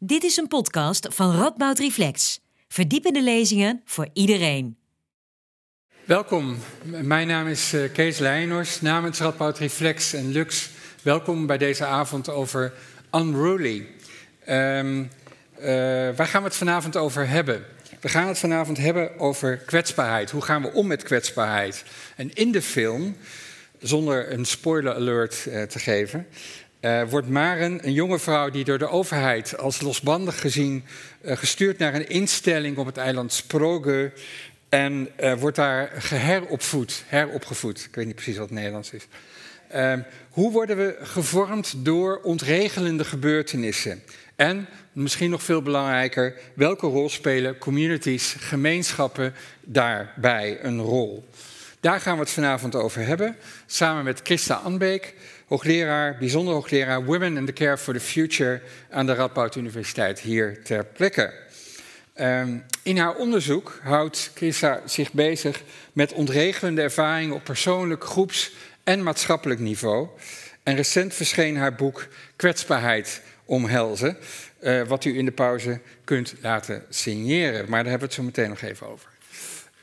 Dit 0.00 0.22
is 0.22 0.36
een 0.36 0.48
podcast 0.48 1.08
van 1.10 1.36
Radboud 1.36 1.78
Reflex. 1.78 2.40
Verdiepende 2.68 3.22
lezingen 3.22 3.82
voor 3.84 4.08
iedereen. 4.12 4.76
Welkom, 6.04 6.56
mijn 6.84 7.26
naam 7.26 7.46
is 7.46 7.72
eh, 7.72 7.92
Kees 7.92 8.18
Leijnors, 8.18 8.80
namens 8.80 9.18
Radboud 9.18 9.58
Reflex 9.58 10.12
en 10.12 10.32
Lux. 10.32 10.70
Welkom 11.02 11.46
bij 11.46 11.58
deze 11.58 11.84
avond 11.84 12.28
over 12.28 12.72
Unruly. 13.12 13.86
Um, 14.48 15.00
uh, 15.00 15.66
waar 16.16 16.26
gaan 16.26 16.42
we 16.42 16.48
het 16.48 16.56
vanavond 16.56 16.96
over 16.96 17.28
hebben? 17.28 17.64
We 18.00 18.08
gaan 18.08 18.28
het 18.28 18.38
vanavond 18.38 18.78
hebben 18.78 19.18
over 19.18 19.56
kwetsbaarheid. 19.56 20.30
Hoe 20.30 20.42
gaan 20.42 20.62
we 20.62 20.72
om 20.72 20.86
met 20.86 21.02
kwetsbaarheid? 21.02 21.84
En 22.16 22.34
in 22.34 22.52
de 22.52 22.62
film, 22.62 23.16
zonder 23.78 24.32
een 24.32 24.44
spoiler 24.44 24.94
alert 24.94 25.44
uh, 25.48 25.62
te 25.62 25.78
geven, 25.78 26.26
uh, 26.80 27.02
wordt 27.08 27.28
Maren 27.28 27.86
een 27.86 27.92
jonge 27.92 28.18
vrouw 28.18 28.50
die 28.50 28.64
door 28.64 28.78
de 28.78 28.88
overheid 28.88 29.58
als 29.58 29.80
losbandig 29.80 30.40
gezien 30.40 30.84
uh, 31.22 31.36
gestuurd 31.36 31.78
naar 31.78 31.94
een 31.94 32.08
instelling 32.08 32.76
op 32.76 32.86
het 32.86 32.96
eiland 32.96 33.32
Sprogge 33.32 34.12
en 34.68 35.08
uh, 35.20 35.34
wordt 35.34 35.56
daar 35.56 35.90
geheropvoed, 35.98 37.04
heropgevoed. 37.06 37.84
Ik 37.84 37.94
weet 37.94 38.06
niet 38.06 38.14
precies 38.14 38.36
wat 38.36 38.48
het 38.48 38.58
Nederlands 38.58 38.90
is. 38.92 39.06
hoe 40.30 40.52
worden 40.52 40.76
we 40.76 40.96
gevormd 41.00 41.74
door 41.76 42.20
ontregelende 42.22 43.04
gebeurtenissen? 43.04 44.02
En 44.36 44.68
misschien 44.92 45.30
nog 45.30 45.42
veel 45.42 45.62
belangrijker, 45.62 46.34
welke 46.54 46.86
rol 46.86 47.08
spelen 47.08 47.58
communities, 47.58 48.36
gemeenschappen 48.38 49.34
daarbij 49.60 50.58
een 50.62 50.80
rol? 50.80 51.28
Daar 51.80 52.00
gaan 52.00 52.14
we 52.14 52.20
het 52.20 52.30
vanavond 52.30 52.74
over 52.74 53.06
hebben, 53.06 53.36
samen 53.66 54.04
met 54.04 54.20
Christa 54.22 54.54
Anbeek, 54.54 55.14
hoogleraar, 55.48 56.16
bijzonder 56.18 56.54
hoogleraar 56.54 57.04
Women 57.04 57.36
in 57.36 57.46
the 57.46 57.52
Care 57.52 57.78
for 57.78 57.94
the 57.94 58.00
Future 58.00 58.60
aan 58.90 59.06
de 59.06 59.14
Radboud 59.14 59.56
Universiteit 59.56 60.20
hier 60.20 60.62
ter 60.62 60.84
plekke. 60.84 61.32
Um, 62.20 62.64
in 62.82 62.98
haar 62.98 63.14
onderzoek 63.14 63.80
houdt 63.82 64.30
Christa 64.34 64.80
zich 64.84 65.12
bezig 65.12 65.62
met 65.92 66.12
ontregelende 66.12 66.82
ervaringen 66.82 67.34
op 67.34 67.44
persoonlijk, 67.44 68.04
groeps- 68.04 68.52
en 68.84 69.02
maatschappelijk 69.02 69.60
niveau. 69.60 70.08
En 70.62 70.76
recent 70.76 71.14
verscheen 71.14 71.56
haar 71.56 71.74
boek 71.74 72.06
Kwetsbaarheid 72.36 73.22
omhelzen, 73.44 74.16
uh, 74.60 74.82
wat 74.82 75.04
u 75.04 75.18
in 75.18 75.24
de 75.24 75.32
pauze 75.32 75.80
kunt 76.04 76.34
laten 76.42 76.84
signeren. 76.88 77.68
Maar 77.68 77.82
daar 77.82 77.90
hebben 77.90 77.98
we 77.98 78.04
het 78.04 78.14
zo 78.14 78.22
meteen 78.22 78.48
nog 78.48 78.60
even 78.60 78.86
over. 78.86 79.10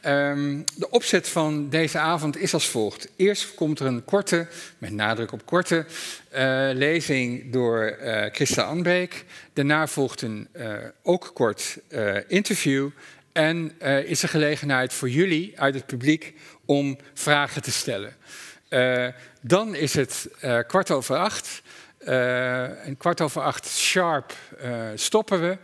Um, 0.07 0.65
de 0.75 0.89
opzet 0.89 1.29
van 1.29 1.69
deze 1.69 1.99
avond 1.99 2.37
is 2.37 2.53
als 2.53 2.69
volgt. 2.69 3.07
Eerst 3.15 3.53
komt 3.53 3.79
er 3.79 3.85
een 3.85 4.03
korte, 4.03 4.47
met 4.77 4.91
nadruk 4.91 5.31
op 5.31 5.45
korte, 5.45 5.85
uh, 6.35 6.69
lezing 6.73 7.51
door 7.51 7.97
uh, 8.01 8.25
Christa 8.31 8.61
Anbeek. 8.61 9.25
Daarna 9.53 9.87
volgt 9.87 10.21
een 10.21 10.47
uh, 10.53 10.73
ook 11.03 11.31
kort 11.33 11.79
interview. 12.27 12.89
En 13.31 13.79
is 14.05 14.23
er 14.23 14.29
gelegenheid 14.29 14.93
voor 14.93 15.09
jullie 15.09 15.59
uit 15.59 15.73
het 15.73 15.85
publiek 15.85 16.33
om 16.65 16.97
vragen 17.13 17.61
te 17.61 17.71
stellen. 17.71 18.15
dan 19.41 19.75
is 19.75 19.93
het 19.93 20.29
kwart 20.67 20.91
over 20.91 21.17
acht. 21.17 21.61
en 22.85 22.95
kwart 22.97 23.21
over 23.21 23.41
acht 23.41 23.67
sharp 23.67 24.33
stoppen 24.95 25.39
we 25.39 25.57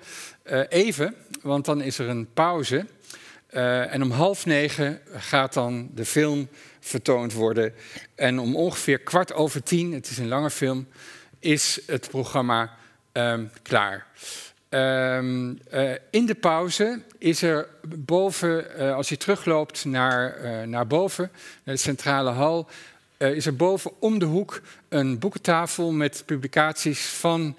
even, 0.69 1.15
want 1.41 1.65
dan 1.65 1.81
is 1.81 1.99
er 1.99 2.09
een 2.09 2.33
pauze. 2.33 2.85
Uh, 3.53 3.93
en 3.93 4.01
om 4.01 4.11
half 4.11 4.45
negen 4.45 4.99
gaat 5.13 5.53
dan 5.53 5.89
de 5.93 6.05
film 6.05 6.47
vertoond 6.79 7.33
worden. 7.33 7.73
En 8.15 8.39
om 8.39 8.55
ongeveer 8.55 8.99
kwart 8.99 9.33
over 9.33 9.63
tien, 9.63 9.93
het 9.93 10.09
is 10.09 10.17
een 10.17 10.27
lange 10.27 10.49
film, 10.49 10.87
is 11.39 11.79
het 11.85 12.09
programma 12.09 12.77
um, 13.13 13.51
klaar. 13.61 14.07
Um, 14.69 15.59
uh, 15.73 15.91
in 16.09 16.25
de 16.25 16.35
pauze 16.35 17.01
is 17.17 17.41
er 17.41 17.67
boven, 17.87 18.65
uh, 18.77 18.95
als 18.95 19.09
je 19.09 19.17
terugloopt 19.17 19.85
naar, 19.85 20.37
naar 20.67 20.87
boven, 20.87 21.31
naar 21.63 21.75
de 21.75 21.81
centrale 21.81 22.29
hal, 22.29 22.69
is 23.17 23.45
er 23.45 23.55
boven 23.55 23.91
om 23.99 24.19
de 24.19 24.25
hoek 24.25 24.61
een 24.89 25.19
boekentafel 25.19 25.91
met 25.91 26.23
publicaties 26.25 27.05
van 27.05 27.57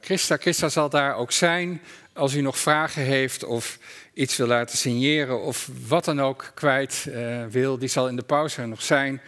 Christa. 0.00 0.36
Christa 0.36 0.68
zal 0.68 0.88
daar 0.88 1.14
ook 1.14 1.32
zijn. 1.32 1.80
Als 2.20 2.34
u 2.34 2.40
nog 2.40 2.58
vragen 2.58 3.02
heeft 3.02 3.44
of 3.44 3.78
iets 4.14 4.36
wil 4.36 4.46
laten 4.46 4.78
signeren 4.78 5.42
of 5.42 5.68
wat 5.86 6.04
dan 6.04 6.20
ook 6.20 6.50
kwijt 6.54 7.06
uh, 7.08 7.46
wil, 7.46 7.78
die 7.78 7.88
zal 7.88 8.08
in 8.08 8.16
de 8.16 8.22
pauze 8.22 8.66
nog 8.66 8.82
zijn. 8.82 9.20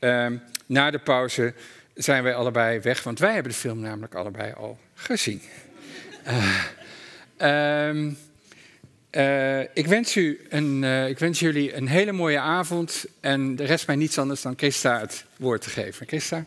Uh, 0.00 0.26
na 0.66 0.90
de 0.90 0.98
pauze 0.98 1.54
zijn 1.94 2.22
wij 2.22 2.34
allebei 2.34 2.80
weg, 2.80 3.02
want 3.02 3.18
wij 3.18 3.32
hebben 3.32 3.52
de 3.52 3.58
film 3.58 3.80
namelijk 3.80 4.14
allebei 4.14 4.52
al 4.52 4.78
gezien. 4.94 5.42
Uh, 7.38 8.12
ik, 9.74 9.86
wens 9.86 10.16
u 10.16 10.40
een, 10.48 10.84
ik 11.08 11.18
wens 11.18 11.40
jullie 11.40 11.74
een 11.74 11.88
hele 11.88 12.12
mooie 12.12 12.38
avond 12.38 13.04
en 13.20 13.56
de 13.56 13.64
rest 13.64 13.86
mij 13.86 13.96
niets 13.96 14.18
anders 14.18 14.42
dan 14.42 14.54
Christa 14.56 15.00
het 15.00 15.24
woord 15.36 15.62
te 15.62 15.70
geven. 15.70 16.06
Christa? 16.06 16.44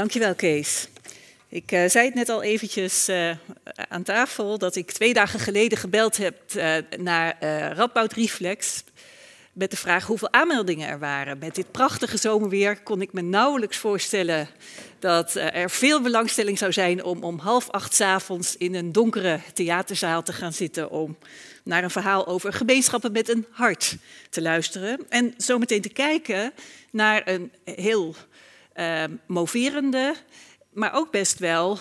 Dankjewel, 0.00 0.34
Kees. 0.34 0.88
Ik 1.48 1.72
uh, 1.72 1.88
zei 1.88 2.04
het 2.06 2.14
net 2.14 2.28
al 2.28 2.42
eventjes 2.42 3.08
uh, 3.08 3.30
aan 3.88 4.02
tafel 4.02 4.58
dat 4.58 4.76
ik 4.76 4.90
twee 4.90 5.14
dagen 5.14 5.40
geleden 5.40 5.78
gebeld 5.78 6.16
heb 6.16 6.36
uh, 6.56 6.74
naar 6.98 7.36
Radboud 7.74 8.12
Reflex 8.12 8.84
met 9.52 9.70
de 9.70 9.76
vraag 9.76 10.06
hoeveel 10.06 10.32
aanmeldingen 10.32 10.88
er 10.88 10.98
waren. 10.98 11.38
Met 11.38 11.54
dit 11.54 11.70
prachtige 11.70 12.16
zomerweer 12.16 12.82
kon 12.82 13.00
ik 13.00 13.12
me 13.12 13.20
nauwelijks 13.20 13.76
voorstellen 13.76 14.48
dat 14.98 15.34
er 15.34 15.70
veel 15.70 16.00
belangstelling 16.00 16.58
zou 16.58 16.72
zijn 16.72 17.04
om 17.04 17.24
om 17.24 17.38
half 17.38 17.70
acht 17.70 17.94
s 17.94 18.00
avonds 18.00 18.56
in 18.56 18.74
een 18.74 18.92
donkere 18.92 19.40
theaterzaal 19.52 20.22
te 20.22 20.32
gaan 20.32 20.52
zitten 20.52 20.90
om 20.90 21.18
naar 21.64 21.82
een 21.82 21.90
verhaal 21.90 22.26
over 22.26 22.52
gemeenschappen 22.52 23.12
met 23.12 23.28
een 23.28 23.46
hart 23.50 23.96
te 24.30 24.42
luisteren 24.42 25.00
en 25.08 25.34
zometeen 25.36 25.82
te 25.82 25.88
kijken 25.88 26.52
naar 26.90 27.28
een 27.28 27.52
heel 27.64 28.14
uh, 28.80 29.04
moverende, 29.26 30.14
maar 30.72 30.94
ook 30.94 31.10
best 31.10 31.38
wel, 31.38 31.78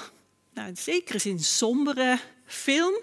nou, 0.53 0.67
in 0.67 0.77
zekere 0.77 1.19
zin 1.19 1.39
sombere 1.39 2.19
film. 2.45 2.93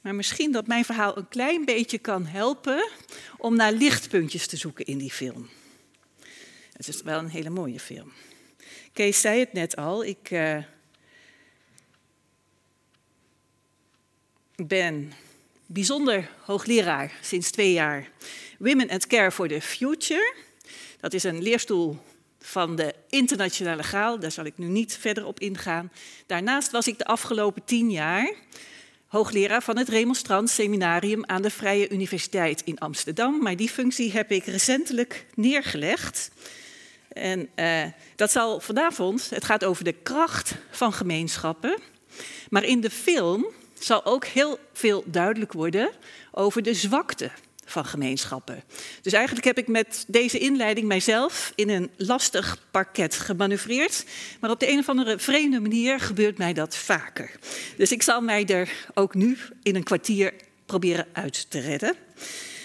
Maar 0.00 0.14
misschien 0.14 0.52
dat 0.52 0.66
mijn 0.66 0.84
verhaal 0.84 1.16
een 1.16 1.28
klein 1.28 1.64
beetje 1.64 1.98
kan 1.98 2.26
helpen 2.26 2.88
om 3.36 3.56
naar 3.56 3.72
lichtpuntjes 3.72 4.46
te 4.46 4.56
zoeken 4.56 4.84
in 4.84 4.98
die 4.98 5.12
film. 5.12 5.48
Het 6.72 6.88
is 6.88 7.02
wel 7.02 7.18
een 7.18 7.28
hele 7.28 7.50
mooie 7.50 7.80
film. 7.80 8.12
Kees 8.92 9.20
zei 9.20 9.40
het 9.40 9.52
net 9.52 9.76
al, 9.76 10.04
ik 10.04 10.30
uh, 10.30 10.62
ben 14.56 15.12
bijzonder 15.66 16.30
hoogleraar 16.40 17.12
sinds 17.20 17.50
twee 17.50 17.72
jaar 17.72 18.10
Women 18.58 18.90
and 18.90 19.06
Care 19.06 19.30
for 19.30 19.48
the 19.48 19.60
Future. 19.60 20.34
Dat 21.00 21.12
is 21.14 21.24
een 21.24 21.42
leerstoel 21.42 21.98
van 22.48 22.76
de 22.76 22.94
internationale 23.08 23.82
graal. 23.82 24.18
Daar 24.18 24.32
zal 24.32 24.44
ik 24.44 24.58
nu 24.58 24.66
niet 24.66 24.96
verder 25.00 25.26
op 25.26 25.40
ingaan. 25.40 25.92
Daarnaast 26.26 26.70
was 26.70 26.86
ik 26.86 26.98
de 26.98 27.04
afgelopen 27.04 27.64
tien 27.64 27.90
jaar 27.90 28.34
hoogleraar 29.06 29.62
van 29.62 29.78
het 29.78 29.88
Remonstrant 29.88 30.50
Seminarium 30.50 31.26
aan 31.26 31.42
de 31.42 31.50
Vrije 31.50 31.88
Universiteit 31.88 32.62
in 32.64 32.78
Amsterdam. 32.78 33.42
Maar 33.42 33.56
die 33.56 33.68
functie 33.68 34.12
heb 34.12 34.30
ik 34.30 34.44
recentelijk 34.44 35.26
neergelegd. 35.34 36.30
En 37.12 37.48
uh, 37.56 37.84
dat 38.16 38.30
zal 38.30 38.60
vanavond, 38.60 39.30
het 39.30 39.44
gaat 39.44 39.64
over 39.64 39.84
de 39.84 39.94
kracht 40.02 40.54
van 40.70 40.92
gemeenschappen. 40.92 41.78
Maar 42.50 42.64
in 42.64 42.80
de 42.80 42.90
film 42.90 43.46
zal 43.78 44.04
ook 44.04 44.24
heel 44.24 44.58
veel 44.72 45.02
duidelijk 45.06 45.52
worden 45.52 45.90
over 46.32 46.62
de 46.62 46.74
zwakte 46.74 47.30
van 47.70 47.84
gemeenschappen. 47.84 48.62
Dus 49.02 49.12
eigenlijk 49.12 49.46
heb 49.46 49.58
ik 49.58 49.68
met 49.68 50.04
deze 50.06 50.38
inleiding 50.38 50.86
mijzelf 50.86 51.52
in 51.54 51.68
een 51.68 51.90
lastig 51.96 52.58
parket 52.70 53.14
gemanoeuvreerd. 53.14 54.04
Maar 54.40 54.50
op 54.50 54.60
de 54.60 54.70
een 54.70 54.78
of 54.78 54.88
andere 54.88 55.18
vreemde 55.18 55.60
manier 55.60 56.00
gebeurt 56.00 56.38
mij 56.38 56.52
dat 56.52 56.76
vaker. 56.76 57.30
Dus 57.76 57.92
ik 57.92 58.02
zal 58.02 58.20
mij 58.20 58.46
er 58.46 58.70
ook 58.94 59.14
nu 59.14 59.38
in 59.62 59.76
een 59.76 59.82
kwartier 59.82 60.32
proberen 60.66 61.06
uit 61.12 61.50
te 61.50 61.60
redden. 61.60 61.94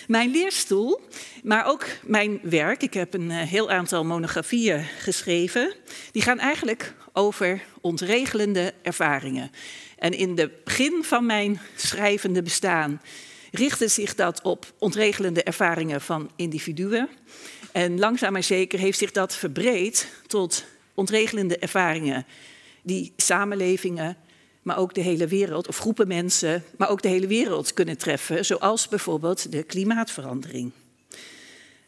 Mijn 0.07 0.31
leerstoel, 0.31 1.01
maar 1.43 1.65
ook 1.65 1.85
mijn 2.03 2.39
werk, 2.41 2.83
ik 2.83 2.93
heb 2.93 3.13
een 3.13 3.31
eh, 3.31 3.37
heel 3.37 3.69
aantal 3.69 4.05
monografieën 4.05 4.85
geschreven, 4.99 5.73
die 6.11 6.21
gaan 6.21 6.39
eigenlijk 6.39 6.93
over 7.13 7.61
ontregelende 7.81 8.73
ervaringen. 8.81 9.51
En 9.97 10.11
in 10.11 10.37
het 10.37 10.63
begin 10.63 11.03
van 11.03 11.25
mijn 11.25 11.59
schrijvende 11.75 12.41
bestaan 12.41 13.01
richtte 13.55 13.87
zich 13.87 14.15
dat 14.15 14.41
op 14.41 14.73
ontregelende 14.77 15.43
ervaringen 15.43 16.01
van 16.01 16.31
individuen. 16.35 17.09
En 17.71 17.99
langzaam 17.99 18.33
maar 18.33 18.43
zeker 18.43 18.79
heeft 18.79 18.97
zich 18.97 19.11
dat 19.11 19.35
verbreed 19.35 20.07
tot 20.27 20.65
ontregelende 20.93 21.57
ervaringen 21.57 22.25
die 22.81 23.13
samenlevingen, 23.15 24.17
maar 24.61 24.77
ook 24.77 24.93
de 24.93 25.01
hele 25.01 25.27
wereld, 25.27 25.67
of 25.67 25.77
groepen 25.77 26.07
mensen, 26.07 26.63
maar 26.77 26.89
ook 26.89 27.01
de 27.01 27.07
hele 27.07 27.27
wereld 27.27 27.73
kunnen 27.73 27.97
treffen, 27.97 28.45
zoals 28.45 28.87
bijvoorbeeld 28.87 29.51
de 29.51 29.63
klimaatverandering. 29.63 30.71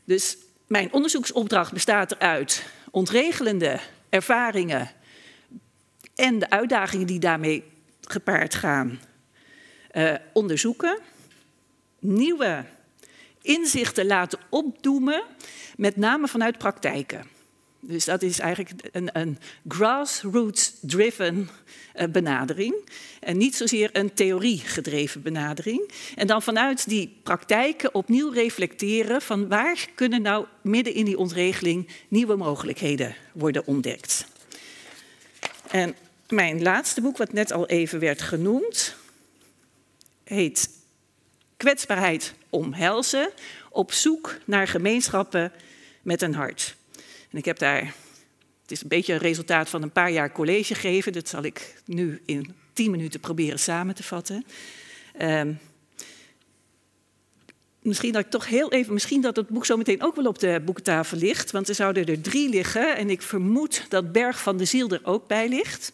Dus 0.04 0.38
mijn 0.68 0.94
onderzoeksopdracht 0.94 1.74
bestaat 1.74 2.12
eruit 2.12 2.64
ontregelende 2.92 3.80
ervaringen 4.10 4.92
en 6.16 6.40
de 6.40 6.50
uitdagingen 6.50 7.08
die 7.08 7.20
daarmee 7.20 7.64
gepaard 8.02 8.56
gaan 8.56 9.00
uh, 9.92 10.14
onderzoeken, 10.34 11.00
nieuwe 12.06 12.66
inzichten 13.42 14.06
laten 14.06 14.40
opdoemen, 14.50 15.24
met 15.78 15.96
name 15.96 16.28
vanuit 16.28 16.58
praktijken. 16.58 17.34
Dus 17.88 18.06
dat 18.06 18.22
is 18.22 18.40
eigenlijk 18.40 18.90
een, 18.92 19.10
een 19.14 19.38
grassroots-driven 19.68 21.50
uh, 21.96 22.08
benadering. 22.08 22.90
En 23.20 23.38
niet 23.38 23.56
zozeer 23.56 23.90
een 23.94 24.14
theorie-gedreven 24.14 25.22
benadering. 25.22 25.92
En 26.16 26.28
dan 26.28 26.42
vanuit 26.42 26.90
die 26.90 27.20
praktijken 27.24 27.96
opnieuw 27.96 28.30
reflecteren 28.30 29.22
van 29.22 29.48
waar 29.48 29.88
kunnen 29.96 30.22
nou 30.22 30.46
midden 30.62 30.94
in 30.94 31.06
die 31.06 31.18
ontregeling 31.18 31.88
nieuwe 32.08 32.36
mogelijkheden 32.36 33.16
worden 33.34 33.68
ontdekt. 33.68 34.26
En 35.72 35.96
mijn 36.30 36.62
laatste 36.62 37.02
boek, 37.02 37.18
wat 37.18 37.34
net 37.34 37.52
al 37.52 37.68
even 37.68 38.00
werd 38.00 38.22
genoemd, 38.22 38.96
heet 40.24 40.65
Kwetsbaarheid 41.58 42.34
omhelzen, 42.50 43.30
op 43.70 43.92
zoek 43.92 44.38
naar 44.46 44.68
gemeenschappen 44.68 45.52
met 46.02 46.22
een 46.22 46.34
hart. 46.34 46.76
En 47.32 47.38
ik 47.38 47.46
heb 47.46 47.58
daar, 47.58 47.84
het 48.62 48.72
is 48.72 48.82
een 48.82 48.88
beetje 48.88 49.14
een 49.14 49.20
resultaat 49.20 49.70
van 49.70 49.82
een 49.82 49.92
paar 49.92 50.12
jaar 50.12 50.32
college 50.32 50.76
geven, 50.76 51.14
dat 51.14 51.30
zal 51.30 51.44
ik 51.44 51.82
nu 51.86 52.22
in 52.26 52.56
tien 52.74 52.92
minuten 52.92 53.20
proberen 53.20 53.60
samen 53.60 53.96
te 53.96 54.04
vatten. 54.04 54.46
Um, 55.22 55.60
misschien 57.86 58.12
dat 58.12 58.26
ik 58.26 58.32
toch 58.32 58.48
heel 58.48 58.72
even, 58.72 58.94
misschien 58.94 59.22
dat 59.22 59.36
het 59.36 59.48
boek 59.48 59.66
zo 59.66 59.78
meteen 59.78 60.04
ook 60.04 60.16
wel 60.16 60.26
op 60.26 60.40
de 60.40 60.62
boekentafel 60.66 61.18
ligt, 61.18 61.52
want 61.52 61.70
er 61.70 61.76
zouden 61.76 62.06
er 62.06 62.22
drie 62.22 62.50
liggen 62.50 62.98
en 62.98 63.10
ik 63.10 63.22
vermoed 63.22 63.86
dat 63.90 64.12
Berg 64.12 64.42
van 64.42 64.58
de 64.58 64.66
Ziel 64.66 64.90
er 64.90 65.00
ook 65.04 65.28
bij 65.28 65.50
ligt. 65.50 65.94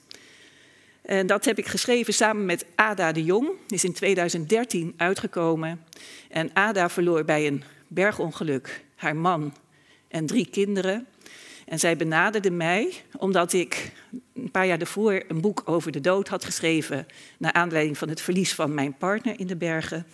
En 1.01 1.27
dat 1.27 1.45
heb 1.45 1.57
ik 1.57 1.67
geschreven 1.67 2.13
samen 2.13 2.45
met 2.45 2.65
Ada 2.75 3.11
de 3.11 3.23
Jong. 3.23 3.47
Die 3.47 3.77
is 3.77 3.83
in 3.83 3.93
2013 3.93 4.93
uitgekomen. 4.97 5.83
En 6.29 6.49
Ada 6.53 6.89
verloor 6.89 7.25
bij 7.25 7.47
een 7.47 7.63
bergongeluk 7.87 8.83
haar 8.95 9.15
man 9.15 9.53
en 10.07 10.25
drie 10.25 10.49
kinderen. 10.49 11.07
En 11.65 11.79
zij 11.79 11.97
benaderde 11.97 12.51
mij 12.51 12.93
omdat 13.17 13.53
ik 13.53 13.91
een 14.33 14.51
paar 14.51 14.67
jaar 14.67 14.77
daarvoor 14.77 15.23
een 15.27 15.41
boek 15.41 15.61
over 15.65 15.91
de 15.91 16.01
dood 16.01 16.27
had 16.27 16.45
geschreven. 16.45 17.07
Naar 17.37 17.53
aanleiding 17.53 17.97
van 17.97 18.09
het 18.09 18.21
verlies 18.21 18.53
van 18.53 18.73
mijn 18.73 18.97
partner 18.97 19.39
in 19.39 19.47
de 19.47 19.55
bergen. 19.55 20.05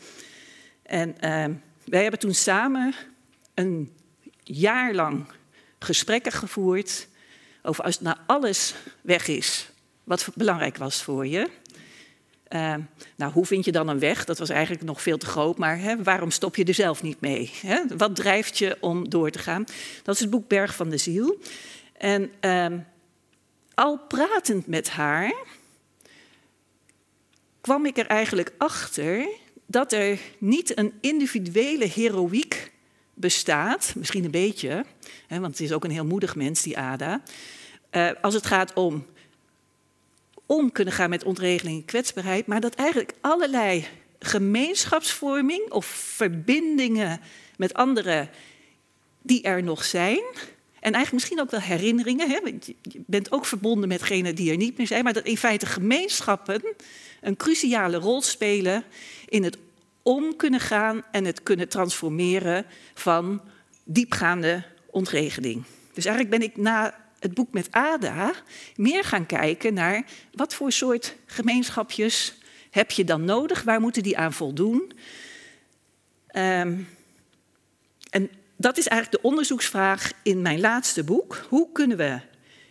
En 0.84 1.10
uh, 1.10 1.46
wij 1.86 2.02
hebben 2.02 2.20
toen 2.20 2.34
samen 2.34 2.94
een 3.54 3.94
jaar 4.44 4.94
lang 4.94 5.26
gesprekken 5.80 6.32
gevoerd 6.32 7.08
over 7.62 7.84
als 7.84 8.00
nou 8.00 8.18
alles 8.26 8.76
weg 9.02 9.28
is 9.28 9.70
wat 10.08 10.28
belangrijk 10.36 10.78
was 10.78 11.04
voor 11.04 11.28
je. 11.28 11.50
Uh, 12.50 12.76
nou, 13.16 13.32
hoe 13.32 13.46
vind 13.46 13.66
je 13.66 13.72
dan 13.72 13.88
een 13.88 14.00
weg? 14.00 14.26
Dat 14.26 14.38
was 14.38 14.50
eigenlijk 14.50 14.84
nog 14.84 15.02
veel 15.02 15.18
te 15.18 15.26
groot, 15.26 15.58
maar 15.58 15.80
hè, 15.80 16.04
waarom 16.04 16.32
stop 16.32 16.56
je 16.56 16.64
er 16.64 16.74
zelf 16.74 17.04
niet 17.04 17.22
mee? 17.22 17.52
Hè? 17.62 17.82
Wat 17.98 18.16
drijft 18.16 18.58
je 18.58 18.78
om 18.80 19.10
door 19.10 19.30
te 19.30 19.40
gaan? 19.40 19.64
Dat 20.04 20.16
is 20.16 20.22
het 20.22 20.30
boek 20.30 20.48
Berg 20.48 20.76
van 20.76 20.90
de 20.90 20.98
Ziel. 20.98 21.40
En 21.98 22.32
uh, 22.42 22.80
al 23.74 24.00
pratend 24.08 24.68
met 24.68 24.90
haar 24.90 25.34
kwam 27.62 27.86
ik 27.86 27.98
er 27.98 28.08
eigenlijk 28.08 28.54
achter 28.58 29.28
dat 29.66 29.92
er 29.92 30.20
niet 30.38 30.78
een 30.78 30.94
individuele 31.02 31.86
heroïek 31.86 32.72
bestaat, 33.14 33.94
misschien 33.96 34.24
een 34.24 34.32
beetje, 34.32 34.86
hè, 35.28 35.40
want 35.40 35.52
het 35.52 35.62
is 35.62 35.72
ook 35.72 35.84
een 35.84 35.92
heel 35.92 36.06
moedig 36.06 36.36
mens, 36.36 36.62
die 36.62 36.78
Ada, 36.78 37.22
uh, 37.92 38.10
als 38.22 38.34
het 38.34 38.46
gaat 38.46 38.74
om 38.74 39.06
om 40.48 40.72
kunnen 40.72 40.94
gaan 40.94 41.10
met 41.10 41.24
ontregeling 41.24 41.80
en 41.80 41.86
kwetsbaarheid, 41.86 42.48
maar 42.48 42.62
dat 42.62 42.76
eigenlijk 42.76 43.14
allerlei 43.22 43.88
gemeenschapsvorming 44.20 45.72
of 45.72 45.86
verbindingen 46.16 47.22
met 47.58 47.74
anderen 47.74 48.30
die 49.22 49.42
er 49.42 49.64
nog 49.64 49.84
zijn, 49.84 50.24
en 50.80 50.94
eigenlijk 50.94 51.14
misschien 51.14 51.42
ook 51.42 51.52
wel 51.52 51.78
herinneringen, 51.78 52.30
hè, 52.30 52.40
want 52.44 52.66
je 52.66 52.76
bent 53.06 53.32
ook 53.32 53.46
verbonden 53.46 53.88
met 53.88 54.02
die 54.36 54.52
er 54.52 54.58
niet 54.58 54.78
meer 54.78 54.88
zijn, 54.88 55.04
maar 55.04 55.14
dat 55.14 55.26
in 55.26 55.38
feite 55.38 55.66
gemeenschappen 55.66 56.62
een 57.22 57.38
cruciale 57.38 57.98
rol 57.98 58.22
spelen 58.22 58.84
in 59.26 59.44
het 59.44 59.58
om 60.04 60.36
kunnen 60.36 60.60
gaan 60.60 61.04
en 61.12 61.26
het 61.26 61.44
kunnen 61.44 61.70
transformeren 61.70 62.66
van 62.94 63.42
diepgaande 63.84 64.64
ontregeling. 64.92 65.64
Dus 65.94 66.06
eigenlijk 66.06 66.40
ben 66.40 66.50
ik 66.50 66.58
na 66.58 67.07
het 67.28 67.36
boek 67.36 67.54
met 67.54 67.72
Ada 67.72 68.34
meer 68.76 69.04
gaan 69.04 69.26
kijken 69.26 69.74
naar 69.74 70.06
wat 70.34 70.54
voor 70.54 70.72
soort 70.72 71.16
gemeenschapjes 71.26 72.38
heb 72.70 72.92
je 72.92 73.04
dan 73.04 73.26
nodig, 73.26 73.64
waar 73.64 73.80
moeten 73.80 74.04
die 74.04 74.18
aan 74.18 74.34
voldoen. 74.34 74.92
Um, 76.34 76.88
en 78.10 78.30
dat 78.56 78.78
is 78.78 78.88
eigenlijk 78.88 79.22
de 79.22 79.30
onderzoeksvraag 79.30 80.12
in 80.24 80.42
mijn 80.42 80.60
laatste 80.60 81.04
boek. 81.04 81.46
Hoe 81.50 81.72
kunnen 81.72 81.98
we 81.98 82.20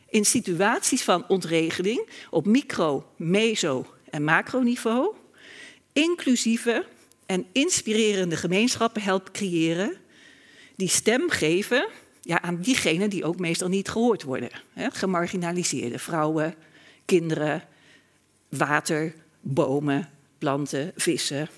in 0.09 0.25
situaties 0.25 1.03
van 1.03 1.29
ontregeling 1.29 2.09
op 2.31 2.47
micro, 2.47 3.13
meso 3.17 3.87
en 4.11 4.25
macroniveau 4.25 5.15
inclusieve 5.97 6.87
en 7.27 7.47
inspirerende 7.53 8.37
gemeenschappen 8.37 9.03
helpen 9.03 9.33
creëren 9.33 9.97
die 10.77 10.89
stem 10.89 11.31
geven 11.31 11.89
ja, 12.27 12.43
aan 12.43 12.61
diegenen 12.61 13.11
die 13.11 13.25
ook 13.25 13.39
meestal 13.39 13.69
niet 13.69 13.89
gehoord 13.89 14.23
worden. 14.23 14.51
Hè? 14.73 14.91
Gemarginaliseerde 14.91 15.99
vrouwen, 15.99 16.55
kinderen, 17.05 17.63
water, 18.49 19.15
bomen, 19.41 20.11
planten, 20.39 20.93
vissen. 20.97 21.49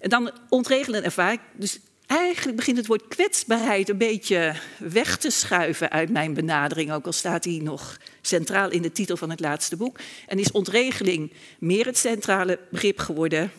En 0.00 0.10
dan 0.10 0.30
ontregelen 0.48 1.04
ervaring. 1.04 1.40
Dus 1.52 1.78
eigenlijk 2.06 2.56
begint 2.56 2.76
het 2.76 2.86
woord 2.86 3.08
kwetsbaarheid 3.08 3.88
een 3.88 3.98
beetje 3.98 4.54
weg 4.78 5.16
te 5.16 5.30
schuiven 5.30 5.90
uit 5.90 6.10
mijn 6.10 6.34
benadering, 6.34 6.92
ook 6.92 7.06
al 7.06 7.12
staat 7.12 7.44
hij 7.44 7.60
nog 7.62 7.98
centraal 8.20 8.70
in 8.70 8.82
de 8.82 8.92
titel 8.92 9.16
van 9.16 9.30
het 9.30 9.40
laatste 9.40 9.76
boek. 9.76 9.98
En 10.26 10.38
is 10.38 10.50
ontregeling 10.50 11.32
meer 11.58 11.86
het 11.86 11.98
centrale 11.98 12.58
begrip 12.70 12.98
geworden. 12.98 13.50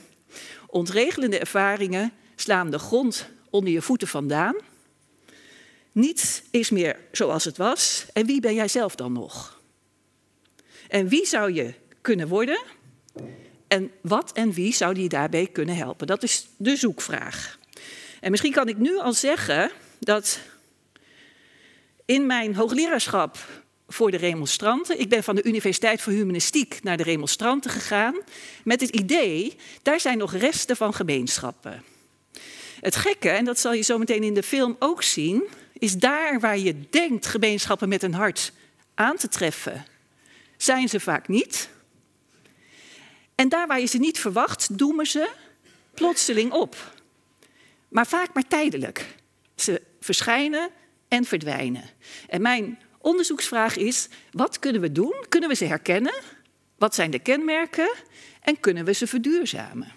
Ontregelende 0.67 1.39
ervaringen 1.39 2.11
slaan 2.35 2.69
de 2.69 2.79
grond 2.79 3.29
onder 3.49 3.71
je 3.71 3.81
voeten 3.81 4.07
vandaan 4.07 4.55
niets 5.91 6.41
is 6.51 6.69
meer 6.69 6.99
zoals 7.11 7.43
het 7.43 7.57
was. 7.57 8.05
En 8.13 8.25
wie 8.25 8.39
ben 8.39 8.53
jij 8.53 8.67
zelf 8.67 8.95
dan 8.95 9.13
nog? 9.13 9.61
En 10.87 11.07
wie 11.07 11.25
zou 11.25 11.53
je 11.53 11.73
kunnen 12.01 12.27
worden? 12.27 12.61
En 13.67 13.91
wat 14.01 14.31
en 14.31 14.51
wie 14.51 14.73
zou 14.73 15.01
je 15.01 15.09
daarbij 15.09 15.47
kunnen 15.47 15.75
helpen? 15.75 16.07
Dat 16.07 16.23
is 16.23 16.47
de 16.57 16.75
zoekvraag. 16.75 17.59
En 18.19 18.31
misschien 18.31 18.51
kan 18.51 18.67
ik 18.67 18.77
nu 18.77 18.97
al 18.97 19.13
zeggen 19.13 19.71
dat 19.99 20.39
in 22.05 22.25
mijn 22.25 22.55
hoogleraarschap 22.55 23.37
voor 23.87 24.11
de 24.11 24.17
remonstranten, 24.17 24.99
ik 24.99 25.09
ben 25.09 25.23
van 25.23 25.35
de 25.35 25.43
Universiteit 25.43 26.01
voor 26.01 26.13
Humanistiek 26.13 26.79
naar 26.83 26.97
de 26.97 27.03
remonstranten 27.03 27.71
gegaan, 27.71 28.15
met 28.63 28.81
het 28.81 28.89
idee, 28.89 29.55
daar 29.81 29.99
zijn 29.99 30.17
nog 30.17 30.33
resten 30.33 30.75
van 30.75 30.93
gemeenschappen. 30.93 31.83
Het 32.79 32.95
gekke, 32.95 33.29
en 33.29 33.45
dat 33.45 33.59
zal 33.59 33.73
je 33.73 33.81
zo 33.81 33.97
meteen 33.97 34.23
in 34.23 34.33
de 34.33 34.43
film 34.43 34.75
ook 34.79 35.03
zien, 35.03 35.43
is 35.79 35.93
daar 35.93 36.39
waar 36.39 36.57
je 36.57 36.89
denkt 36.89 37.25
gemeenschappen 37.25 37.89
met 37.89 38.03
een 38.03 38.13
hart 38.13 38.51
aan 38.93 39.17
te 39.17 39.27
treffen, 39.27 39.85
zijn 40.57 40.89
ze 40.89 40.99
vaak 40.99 41.27
niet. 41.27 41.69
En 43.35 43.49
daar 43.49 43.67
waar 43.67 43.79
je 43.79 43.85
ze 43.85 43.97
niet 43.97 44.19
verwacht, 44.19 44.77
doemen 44.77 45.05
ze 45.05 45.29
plotseling 45.93 46.51
op. 46.51 46.93
Maar 47.89 48.07
vaak 48.07 48.33
maar 48.33 48.47
tijdelijk. 48.47 49.15
Ze 49.55 49.81
verschijnen 49.99 50.69
en 51.07 51.25
verdwijnen. 51.25 51.89
En 52.27 52.41
mijn 52.41 52.79
onderzoeksvraag 52.97 53.75
is: 53.77 54.07
wat 54.31 54.59
kunnen 54.59 54.81
we 54.81 54.91
doen? 54.91 55.25
Kunnen 55.29 55.49
we 55.49 55.55
ze 55.55 55.65
herkennen? 55.65 56.13
Wat 56.77 56.95
zijn 56.95 57.11
de 57.11 57.19
kenmerken? 57.19 57.91
En 58.41 58.59
kunnen 58.59 58.85
we 58.85 58.93
ze 58.93 59.07
verduurzamen? 59.07 59.91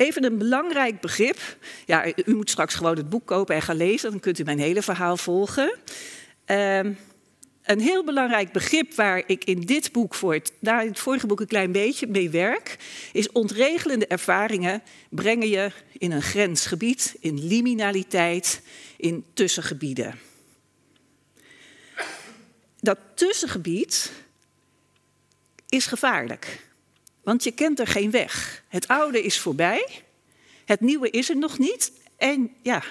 Even 0.00 0.24
een 0.24 0.38
belangrijk 0.38 1.00
begrip. 1.00 1.38
Ja, 1.86 2.06
u 2.24 2.34
moet 2.34 2.50
straks 2.50 2.74
gewoon 2.74 2.96
het 2.96 3.08
boek 3.08 3.26
kopen 3.26 3.54
en 3.54 3.62
gaan 3.62 3.76
lezen, 3.76 4.10
dan 4.10 4.20
kunt 4.20 4.38
u 4.38 4.44
mijn 4.44 4.58
hele 4.58 4.82
verhaal 4.82 5.16
volgen. 5.16 5.74
Uh, 6.46 6.78
een 7.62 7.80
heel 7.80 8.04
belangrijk 8.04 8.52
begrip 8.52 8.94
waar 8.94 9.22
ik 9.26 9.44
in 9.44 9.60
dit 9.60 9.92
boek 9.92 10.14
voor 10.14 10.34
het, 10.34 10.52
het 10.60 10.98
vorige 10.98 11.26
boek 11.26 11.40
een 11.40 11.46
klein 11.46 11.72
beetje 11.72 12.06
mee 12.06 12.30
werk, 12.30 12.76
is 13.12 13.32
ontregelende 13.32 14.06
ervaringen 14.06 14.82
brengen 15.10 15.48
je 15.48 15.70
in 15.98 16.12
een 16.12 16.22
grensgebied, 16.22 17.16
in 17.20 17.46
liminaliteit, 17.46 18.62
in 18.96 19.24
tussengebieden. 19.32 20.18
Dat 22.80 22.98
tussengebied 23.14 24.12
is 25.68 25.86
gevaarlijk. 25.86 26.68
Want 27.30 27.44
je 27.44 27.50
kent 27.50 27.80
er 27.80 27.86
geen 27.86 28.10
weg. 28.10 28.62
Het 28.68 28.88
oude 28.88 29.22
is 29.22 29.38
voorbij. 29.38 29.86
Het 30.64 30.80
nieuwe 30.80 31.10
is 31.10 31.28
er 31.28 31.36
nog 31.36 31.58
niet. 31.58 31.92
En 32.16 32.50
ja, 32.62 32.82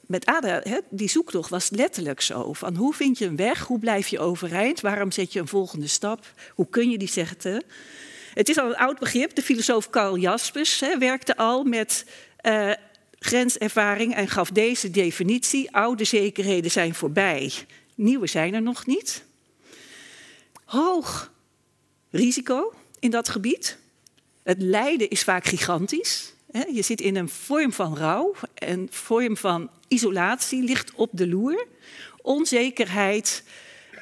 met 0.00 0.26
Ada, 0.26 0.60
hè, 0.62 0.78
die 0.90 1.08
zoektocht 1.08 1.50
was 1.50 1.70
letterlijk 1.70 2.20
zo. 2.20 2.52
Van 2.52 2.76
hoe 2.76 2.94
vind 2.94 3.18
je 3.18 3.26
een 3.26 3.36
weg? 3.36 3.66
Hoe 3.66 3.78
blijf 3.78 4.08
je 4.08 4.18
overeind? 4.18 4.80
Waarom 4.80 5.10
zet 5.10 5.32
je 5.32 5.40
een 5.40 5.48
volgende 5.48 5.86
stap? 5.86 6.32
Hoe 6.54 6.68
kun 6.68 6.90
je 6.90 6.98
die 6.98 7.08
zetten? 7.08 7.64
Het 8.34 8.48
is 8.48 8.58
al 8.58 8.68
een 8.68 8.76
oud 8.76 8.98
begrip. 8.98 9.34
De 9.34 9.42
filosoof 9.42 9.90
Karl 9.90 10.16
Jaspers 10.16 10.80
hè, 10.80 10.98
werkte 10.98 11.36
al 11.36 11.64
met 11.64 12.06
uh, 12.42 12.72
grenservaring 13.18 14.14
en 14.14 14.28
gaf 14.28 14.50
deze 14.50 14.90
definitie. 14.90 15.72
Oude 15.76 16.04
zekerheden 16.04 16.70
zijn 16.70 16.94
voorbij. 16.94 17.52
Nieuwe 17.94 18.26
zijn 18.26 18.54
er 18.54 18.62
nog 18.62 18.86
niet. 18.86 19.24
Hoog 20.64 21.32
risico 22.10 22.72
in 23.02 23.10
dat 23.10 23.28
gebied. 23.28 23.78
Het 24.42 24.62
lijden 24.62 25.08
is 25.08 25.22
vaak 25.22 25.44
gigantisch. 25.44 26.34
Je 26.72 26.82
zit 26.82 27.00
in 27.00 27.16
een 27.16 27.28
vorm 27.28 27.72
van 27.72 27.96
rouw, 27.96 28.34
een 28.54 28.88
vorm 28.90 29.36
van 29.36 29.70
isolatie 29.88 30.62
ligt 30.62 30.92
op 30.94 31.10
de 31.12 31.28
loer. 31.28 31.66
Onzekerheid, 32.22 33.44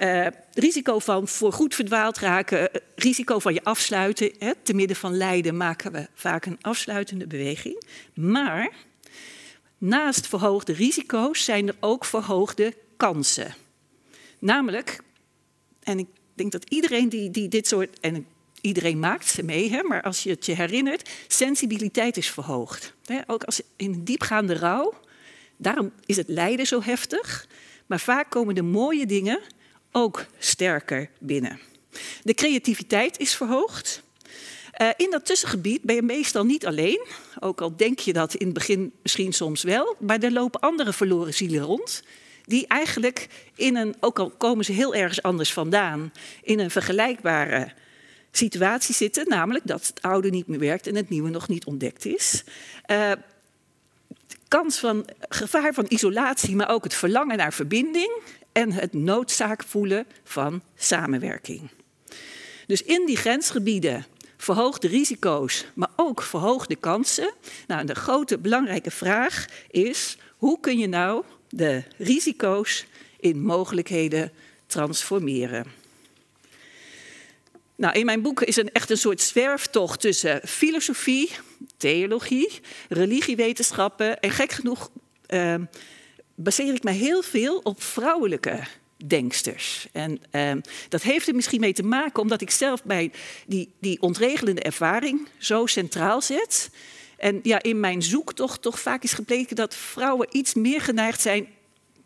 uh, 0.00 0.26
risico 0.54 0.99
van 0.99 1.28
voorgoed 1.28 1.75
verdwaald 1.75 2.19
raken, 2.19 2.73
eh, 2.73 2.80
risico 2.95 3.38
van 3.38 3.54
je 3.54 3.64
afsluiten. 3.64 4.33
Hè. 4.38 4.52
Te 4.62 4.75
midden 4.75 4.97
van 4.97 5.16
lijden 5.16 5.57
maken 5.57 5.92
we 5.92 6.09
vaak 6.14 6.47
een 6.47 6.59
afsluitende 6.61 7.26
beweging. 7.26 7.83
Maar 8.14 8.73
naast 9.78 10.26
verhoogde 10.26 10.73
risico's 10.73 11.45
zijn 11.45 11.69
er 11.69 11.76
ook 11.80 12.04
verhoogde 12.04 12.75
kansen. 12.97 13.54
Namelijk, 14.38 15.00
en 15.83 15.99
ik 15.99 16.09
denk 16.35 16.52
dat 16.52 16.64
iedereen 16.69 17.09
die, 17.09 17.30
die 17.30 17.49
dit 17.49 17.66
soort, 17.66 18.00
en 18.00 18.26
iedereen 18.61 18.99
maakt 18.99 19.26
ze 19.26 19.43
mee, 19.43 19.71
hè, 19.71 19.83
maar 19.83 20.02
als 20.02 20.23
je 20.23 20.31
het 20.31 20.47
je 20.47 20.55
herinnert, 20.55 21.09
sensibiliteit 21.29 22.17
is 22.17 22.31
verhoogd. 22.31 22.95
Ook 23.26 23.45
als 23.45 23.61
in 23.76 24.05
diepgaande 24.05 24.55
rouw, 24.55 24.95
daarom 25.57 25.93
is 26.07 26.17
het 26.17 26.29
lijden 26.29 26.67
zo 26.67 26.83
heftig, 26.83 27.47
maar 27.87 28.00
vaak 28.00 28.31
komen 28.31 28.55
de 28.55 28.62
mooie 28.62 29.07
dingen 29.07 29.40
ook 29.93 30.26
sterker 30.38 31.11
binnen. 31.19 31.61
De 32.23 32.35
creativiteit 32.35 33.19
is 33.19 33.35
verhoogd. 33.35 34.02
Uh, 34.81 34.88
in 34.97 35.11
dat 35.11 35.26
tussengebied 35.26 35.83
ben 35.83 35.95
je 35.95 36.02
meestal 36.02 36.45
niet 36.45 36.67
alleen, 36.67 37.07
ook 37.40 37.61
al 37.61 37.76
denk 37.76 37.99
je 37.99 38.12
dat 38.12 38.35
in 38.35 38.45
het 38.45 38.55
begin 38.55 38.93
misschien 39.02 39.33
soms 39.33 39.62
wel, 39.62 39.97
maar 39.99 40.19
er 40.19 40.33
lopen 40.33 40.61
andere 40.61 40.93
verloren 40.93 41.35
zielen 41.35 41.62
rond, 41.62 42.02
die 42.45 42.67
eigenlijk 42.67 43.29
in 43.55 43.76
een, 43.76 43.95
ook 44.00 44.19
al 44.19 44.31
komen 44.31 44.64
ze 44.64 44.73
heel 44.73 44.95
ergens 44.95 45.23
anders 45.23 45.52
vandaan, 45.52 46.12
in 46.43 46.59
een 46.59 46.71
vergelijkbare 46.71 47.73
situatie 48.30 48.94
zitten, 48.94 49.28
namelijk 49.28 49.66
dat 49.66 49.87
het 49.87 50.02
oude 50.02 50.30
niet 50.30 50.46
meer 50.46 50.58
werkt 50.58 50.87
en 50.87 50.94
het 50.94 51.08
nieuwe 51.08 51.30
nog 51.30 51.49
niet 51.49 51.64
ontdekt 51.64 52.06
is. 52.06 52.44
Uh, 52.90 53.12
kans 54.49 54.78
van 54.78 55.08
gevaar 55.28 55.75
van 55.75 55.87
isolatie, 55.88 56.56
maar 56.56 56.70
ook 56.70 56.84
het 56.84 56.94
verlangen 56.94 57.37
naar 57.37 57.52
verbinding 57.52 58.22
en 58.52 58.72
het 58.72 58.92
noodzaak 58.92 59.64
voelen 59.64 60.06
van 60.25 60.62
samenwerking. 60.76 61.70
Dus 62.66 62.82
in 62.82 63.06
die 63.06 63.16
grensgebieden 63.16 64.06
verhoogde 64.37 64.88
risico's, 64.88 65.66
maar 65.75 65.90
ook 65.96 66.22
verhoogde 66.22 66.76
kansen. 66.76 67.34
Nou, 67.66 67.87
de 67.87 67.94
grote 67.94 68.38
belangrijke 68.38 68.90
vraag 68.90 69.46
is: 69.70 70.18
hoe 70.37 70.60
kun 70.60 70.78
je 70.78 70.87
nou 70.87 71.25
de 71.49 71.82
risico's 71.96 72.87
in 73.20 73.42
mogelijkheden 73.42 74.32
transformeren? 74.66 75.79
Nou, 77.80 77.99
in 77.99 78.04
mijn 78.04 78.22
boek 78.22 78.42
is 78.42 78.56
een 78.56 78.72
echt 78.72 78.90
een 78.90 78.96
soort 78.96 79.20
zwerftocht 79.20 80.00
tussen 80.00 80.40
filosofie, 80.44 81.30
theologie, 81.76 82.60
religiewetenschappen 82.88 84.20
en 84.20 84.30
gek 84.30 84.52
genoeg 84.52 84.90
uh, 85.28 85.54
baseer 86.34 86.75
ik 86.75 86.82
me 86.82 86.90
heel 86.90 87.22
veel 87.22 87.58
op 87.58 87.82
vrouwelijke 87.82 88.60
denksters. 89.06 89.87
En 89.92 90.20
uh, 90.32 90.52
dat 90.88 91.02
heeft 91.02 91.28
er 91.28 91.34
misschien 91.34 91.60
mee 91.60 91.72
te 91.72 91.82
maken 91.82 92.22
omdat 92.22 92.40
ik 92.40 92.50
zelf 92.50 92.84
bij 92.84 93.10
die, 93.46 93.72
die 93.78 94.02
ontregelende 94.02 94.62
ervaring 94.62 95.28
zo 95.38 95.66
centraal 95.66 96.22
zet. 96.22 96.70
En 97.16 97.40
ja, 97.42 97.62
in 97.62 97.80
mijn 97.80 98.02
zoektocht 98.02 98.62
toch 98.62 98.80
vaak 98.80 99.02
is 99.02 99.12
gebleken 99.12 99.56
dat 99.56 99.75
vrouwen 99.75 100.28
iets 100.30 100.54
meer 100.54 100.80
geneigd 100.80 101.20
zijn, 101.20 101.49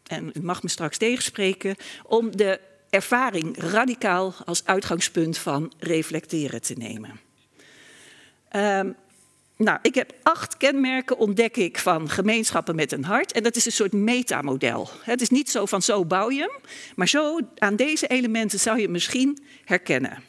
en 0.06 0.30
u 0.34 0.40
mag 0.40 0.62
me 0.62 0.68
straks 0.68 0.98
tegenspreken, 0.98 1.76
om 2.04 2.36
de 2.36 2.60
ervaring 2.94 3.56
radicaal 3.58 4.34
als 4.44 4.64
uitgangspunt 4.64 5.38
van 5.38 5.72
reflecteren 5.78 6.62
te 6.62 6.74
nemen. 6.74 7.20
Uh, 8.56 8.80
nou, 9.56 9.78
ik 9.82 9.94
heb 9.94 10.14
acht 10.22 10.56
kenmerken 10.56 11.18
ontdek 11.18 11.56
ik 11.56 11.78
van 11.78 12.08
gemeenschappen 12.08 12.74
met 12.74 12.92
een 12.92 13.04
hart. 13.04 13.32
En 13.32 13.42
dat 13.42 13.56
is 13.56 13.66
een 13.66 13.72
soort 13.72 13.92
metamodel. 13.92 14.88
Het 15.02 15.20
is 15.20 15.28
niet 15.28 15.50
zo 15.50 15.66
van 15.66 15.82
zo 15.82 16.04
bouw 16.04 16.30
je 16.30 16.40
hem, 16.40 16.60
maar 16.96 17.08
zo 17.08 17.38
aan 17.58 17.76
deze 17.76 18.06
elementen 18.06 18.60
zou 18.60 18.80
je 18.80 18.88
misschien 18.88 19.44
herkennen. 19.64 20.22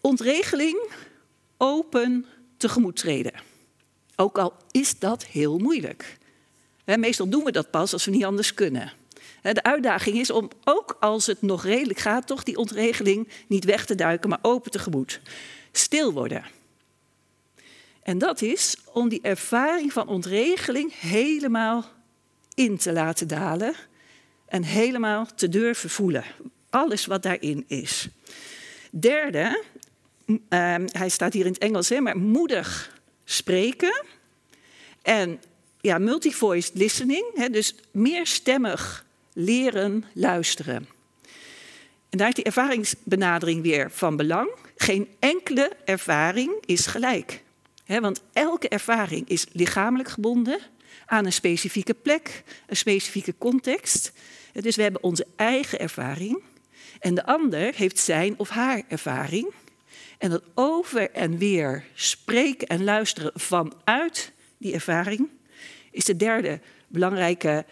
Ontregeling, 0.00 0.90
open 1.56 2.26
tegemoet 2.56 2.96
treden. 2.96 3.32
Ook 4.16 4.38
al 4.38 4.52
is 4.70 4.98
dat 4.98 5.24
heel 5.24 5.58
moeilijk. 5.58 6.18
Meestal 6.84 7.28
doen 7.28 7.44
we 7.44 7.52
dat 7.52 7.70
pas 7.70 7.92
als 7.92 8.04
we 8.04 8.10
niet 8.10 8.24
anders 8.24 8.54
kunnen. 8.54 8.92
De 9.52 9.62
uitdaging 9.62 10.16
is 10.16 10.30
om, 10.30 10.50
ook 10.64 10.96
als 11.00 11.26
het 11.26 11.42
nog 11.42 11.64
redelijk 11.64 11.98
gaat, 11.98 12.26
toch 12.26 12.42
die 12.42 12.56
ontregeling 12.56 13.28
niet 13.46 13.64
weg 13.64 13.86
te 13.86 13.94
duiken, 13.94 14.28
maar 14.28 14.38
open 14.42 14.70
tegemoet 14.70 15.20
stil 15.72 16.12
worden. 16.12 16.44
En 18.02 18.18
dat 18.18 18.42
is 18.42 18.76
om 18.92 19.08
die 19.08 19.20
ervaring 19.22 19.92
van 19.92 20.08
ontregeling 20.08 21.00
helemaal 21.00 21.84
in 22.54 22.76
te 22.76 22.92
laten 22.92 23.28
dalen 23.28 23.74
en 24.46 24.62
helemaal 24.62 25.26
te 25.34 25.48
durven 25.48 25.90
voelen. 25.90 26.24
Alles 26.70 27.06
wat 27.06 27.22
daarin 27.22 27.64
is. 27.66 28.08
Derde, 28.90 29.64
uh, 30.26 30.36
hij 30.86 31.08
staat 31.08 31.32
hier 31.32 31.46
in 31.46 31.52
het 31.52 31.62
Engels, 31.62 31.88
hè, 31.88 32.00
maar 32.00 32.18
moedig 32.18 33.00
spreken. 33.24 34.04
En 35.02 35.40
ja, 35.80 35.98
multivoice 35.98 36.70
listening, 36.74 37.24
hè, 37.34 37.50
dus 37.50 37.74
meerstemmig 37.90 39.03
leren 39.34 40.04
luisteren. 40.12 40.88
En 42.10 42.18
daar 42.18 42.28
is 42.28 42.34
die 42.34 42.44
ervaringsbenadering 42.44 43.62
weer 43.62 43.90
van 43.90 44.16
belang. 44.16 44.50
Geen 44.76 45.08
enkele 45.18 45.70
ervaring 45.84 46.52
is 46.66 46.86
gelijk. 46.86 47.42
want 47.86 48.22
elke 48.32 48.68
ervaring 48.68 49.28
is 49.28 49.46
lichamelijk 49.52 50.08
gebonden 50.08 50.58
aan 51.06 51.24
een 51.24 51.32
specifieke 51.32 51.94
plek, 51.94 52.42
een 52.66 52.76
specifieke 52.76 53.34
context. 53.38 54.12
Dus 54.52 54.76
we 54.76 54.82
hebben 54.82 55.02
onze 55.02 55.26
eigen 55.36 55.78
ervaring 55.78 56.42
en 57.00 57.14
de 57.14 57.26
ander 57.26 57.74
heeft 57.74 57.98
zijn 57.98 58.38
of 58.38 58.48
haar 58.48 58.82
ervaring. 58.88 59.52
En 60.18 60.30
dat 60.30 60.42
over 60.54 61.10
en 61.10 61.38
weer 61.38 61.84
spreken 61.94 62.68
en 62.68 62.84
luisteren 62.84 63.30
vanuit 63.34 64.32
die 64.58 64.72
ervaring 64.72 65.28
is 65.90 66.04
de 66.04 66.16
derde 66.16 66.60
belangrijke 66.86 67.64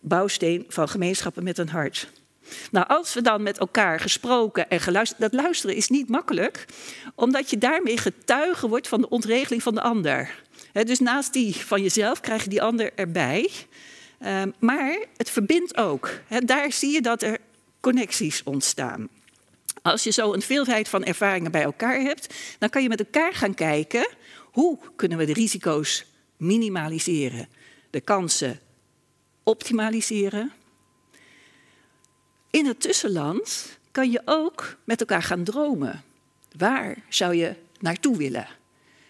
bouwsteen 0.00 0.64
van 0.68 0.88
gemeenschappen 0.88 1.44
met 1.44 1.58
een 1.58 1.68
hart. 1.68 2.08
Nou, 2.70 2.86
als 2.88 3.14
we 3.14 3.22
dan 3.22 3.42
met 3.42 3.58
elkaar 3.58 4.00
gesproken 4.00 4.70
en 4.70 4.80
geluisterd, 4.80 5.20
dat 5.20 5.32
luisteren 5.32 5.76
is 5.76 5.88
niet 5.88 6.08
makkelijk, 6.08 6.64
omdat 7.14 7.50
je 7.50 7.58
daarmee 7.58 7.96
getuige 7.96 8.68
wordt 8.68 8.88
van 8.88 9.00
de 9.00 9.08
ontregeling 9.08 9.62
van 9.62 9.74
de 9.74 9.80
ander. 9.80 10.42
dus 10.72 10.98
naast 10.98 11.32
die 11.32 11.56
van 11.56 11.82
jezelf 11.82 12.20
krijg 12.20 12.42
je 12.42 12.48
die 12.48 12.62
ander 12.62 12.90
erbij. 12.94 13.50
Ehm, 14.18 14.50
maar 14.58 15.04
het 15.16 15.30
verbindt 15.30 15.76
ook. 15.76 16.10
daar 16.44 16.72
zie 16.72 16.92
je 16.92 17.00
dat 17.00 17.22
er 17.22 17.38
connecties 17.80 18.42
ontstaan. 18.42 19.08
Als 19.82 20.04
je 20.04 20.10
zo 20.10 20.32
een 20.32 20.42
veelheid 20.42 20.88
van 20.88 21.04
ervaringen 21.04 21.50
bij 21.50 21.62
elkaar 21.62 22.00
hebt, 22.00 22.34
dan 22.58 22.68
kan 22.68 22.82
je 22.82 22.88
met 22.88 22.98
elkaar 23.00 23.34
gaan 23.34 23.54
kijken 23.54 24.08
hoe 24.42 24.78
kunnen 24.96 25.18
we 25.18 25.24
de 25.24 25.32
risico's 25.32 26.04
minimaliseren, 26.36 27.48
de 27.90 28.00
kansen 28.00 28.60
optimaliseren 29.48 30.52
in 32.50 32.66
het 32.66 32.80
tussenland 32.80 33.78
kan 33.92 34.10
je 34.10 34.22
ook 34.24 34.76
met 34.84 35.00
elkaar 35.00 35.22
gaan 35.22 35.44
dromen. 35.44 36.02
Waar 36.56 36.96
zou 37.08 37.34
je 37.34 37.54
naartoe 37.80 38.16
willen? 38.16 38.46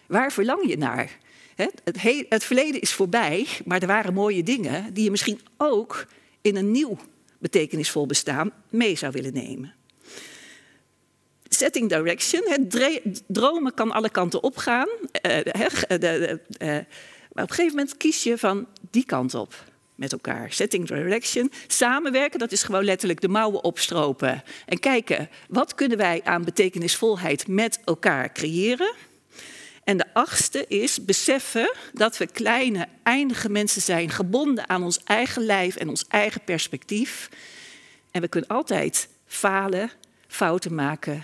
Waar 0.07 0.31
verlang 0.31 0.69
je 0.69 0.77
naar? 0.77 1.17
Het, 1.55 1.81
het, 2.29 2.43
verleden 2.43 2.81
is 2.81 2.93
voorbij, 2.93 3.47
maar 3.65 3.81
er 3.81 3.87
waren 3.87 4.13
mooie 4.13 4.43
dingen 4.43 4.93
die 4.93 5.03
je 5.03 5.11
misschien 5.11 5.39
ook 5.57 6.07
in 6.41 6.55
een 6.55 6.71
nieuw 6.71 6.97
betekenisvol 7.37 8.05
bestaan 8.05 8.51
mee 8.69 8.95
zou 8.95 9.11
willen 9.11 9.33
nemen. 9.33 9.73
Setting 11.47 11.89
direction, 11.89 12.43
het 12.47 13.23
dromen 13.27 13.73
kan 13.73 13.91
alle 13.91 14.09
kanten 14.09 14.43
opgaan. 14.43 14.87
Uh, 15.25 15.31
maar 17.31 17.43
op 17.43 17.49
een 17.49 17.55
gegeven 17.55 17.75
moment 17.77 17.97
kies 17.97 18.23
je 18.23 18.37
van 18.37 18.67
die 18.89 19.05
kant 19.05 19.33
op 19.33 19.68
met 19.99 20.11
elkaar. 20.11 20.51
Setting 20.51 20.87
direction. 20.87 21.51
Samenwerken, 21.67 22.39
dat 22.39 22.51
is 22.51 22.63
gewoon 22.63 22.83
letterlijk 22.83 23.21
de 23.21 23.27
mouwen 23.27 23.63
opstropen. 23.63 24.43
En 24.65 24.79
kijken, 24.79 25.29
wat 25.47 25.75
kunnen 25.75 25.97
wij 25.97 26.21
aan 26.23 26.43
betekenisvolheid 26.43 27.47
met 27.47 27.79
elkaar 27.85 28.33
creëren? 28.33 28.93
En 29.83 29.97
de 29.97 30.13
achtste 30.13 30.65
is 30.67 31.05
beseffen 31.05 31.75
dat 31.93 32.17
we 32.17 32.27
kleine, 32.27 32.87
eindige 33.03 33.49
mensen 33.49 33.81
zijn, 33.81 34.09
gebonden 34.09 34.69
aan 34.69 34.83
ons 34.83 34.99
eigen 35.03 35.45
lijf 35.45 35.75
en 35.75 35.89
ons 35.89 36.05
eigen 36.07 36.41
perspectief. 36.43 37.29
En 38.11 38.21
we 38.21 38.27
kunnen 38.27 38.49
altijd 38.49 39.09
falen, 39.27 39.91
fouten 40.27 40.75
maken. 40.75 41.23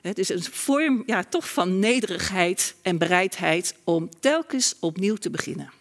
Het 0.00 0.18
is 0.18 0.28
een 0.28 0.42
vorm 0.42 1.02
ja, 1.06 1.24
toch 1.24 1.50
van 1.50 1.78
nederigheid 1.78 2.74
en 2.82 2.98
bereidheid 2.98 3.74
om 3.84 4.08
telkens 4.20 4.74
opnieuw 4.80 5.16
te 5.16 5.30
beginnen. 5.30 5.75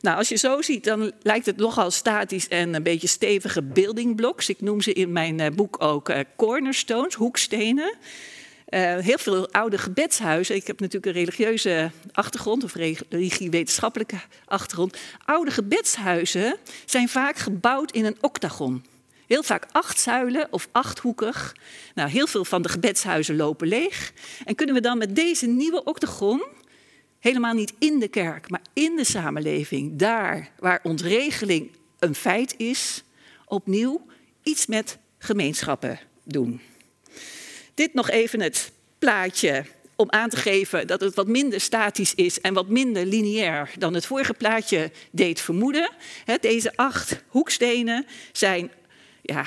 Nou, 0.00 0.16
als 0.16 0.28
je 0.28 0.36
zo 0.36 0.62
ziet, 0.62 0.84
dan 0.84 1.12
lijkt 1.22 1.46
het 1.46 1.56
nogal 1.56 1.90
statisch 1.90 2.48
en 2.48 2.74
een 2.74 2.82
beetje 2.82 3.06
stevige 3.06 3.62
building 3.62 4.16
blocks. 4.16 4.48
Ik 4.48 4.60
noem 4.60 4.80
ze 4.80 4.92
in 4.92 5.12
mijn 5.12 5.40
eh, 5.40 5.50
boek 5.50 5.82
ook 5.82 6.08
uh, 6.08 6.18
cornerstones, 6.36 7.14
hoekstenen. 7.14 7.94
Uh, 8.70 8.96
heel 8.96 9.18
veel 9.18 9.52
oude 9.52 9.78
gebedshuizen. 9.78 10.54
Ik 10.54 10.66
heb 10.66 10.80
natuurlijk 10.80 11.06
een 11.06 11.20
religieuze 11.20 11.90
achtergrond, 12.12 12.64
of 12.64 12.74
religiewetenschappelijke 13.08 14.20
achtergrond. 14.44 14.96
Oude 15.24 15.50
gebedshuizen 15.50 16.56
zijn 16.84 17.08
vaak 17.08 17.36
gebouwd 17.36 17.92
in 17.92 18.04
een 18.04 18.16
octagon. 18.20 18.84
Heel 19.26 19.42
vaak 19.42 19.66
acht 19.72 20.00
zuilen 20.00 20.48
of 20.50 20.68
achthoekig. 20.72 21.56
Nou, 21.94 22.10
heel 22.10 22.26
veel 22.26 22.44
van 22.44 22.62
de 22.62 22.68
gebedshuizen 22.68 23.36
lopen 23.36 23.68
leeg. 23.68 24.12
En 24.44 24.54
kunnen 24.54 24.74
we 24.74 24.80
dan 24.80 24.98
met 24.98 25.16
deze 25.16 25.46
nieuwe 25.46 25.84
octagon, 25.84 26.42
helemaal 27.28 27.54
niet 27.54 27.72
in 27.78 27.98
de 27.98 28.08
kerk, 28.08 28.50
maar 28.50 28.62
in 28.72 28.96
de 28.96 29.04
samenleving, 29.04 29.98
daar 29.98 30.50
waar 30.58 30.80
ontregeling 30.82 31.70
een 31.98 32.14
feit 32.14 32.54
is, 32.56 33.02
opnieuw 33.46 34.06
iets 34.42 34.66
met 34.66 34.98
gemeenschappen 35.18 36.00
doen. 36.24 36.60
Dit 37.74 37.94
nog 37.94 38.10
even 38.10 38.40
het 38.40 38.72
plaatje 38.98 39.64
om 39.96 40.10
aan 40.10 40.28
te 40.28 40.36
geven 40.36 40.86
dat 40.86 41.00
het 41.00 41.14
wat 41.14 41.26
minder 41.26 41.60
statisch 41.60 42.14
is 42.14 42.40
en 42.40 42.54
wat 42.54 42.68
minder 42.68 43.06
lineair 43.06 43.70
dan 43.78 43.94
het 43.94 44.06
vorige 44.06 44.34
plaatje 44.34 44.90
deed 45.10 45.40
vermoeden. 45.40 45.90
Deze 46.40 46.76
acht 46.76 47.22
hoekstenen 47.26 48.06
zijn 48.32 48.70
ja, 49.22 49.46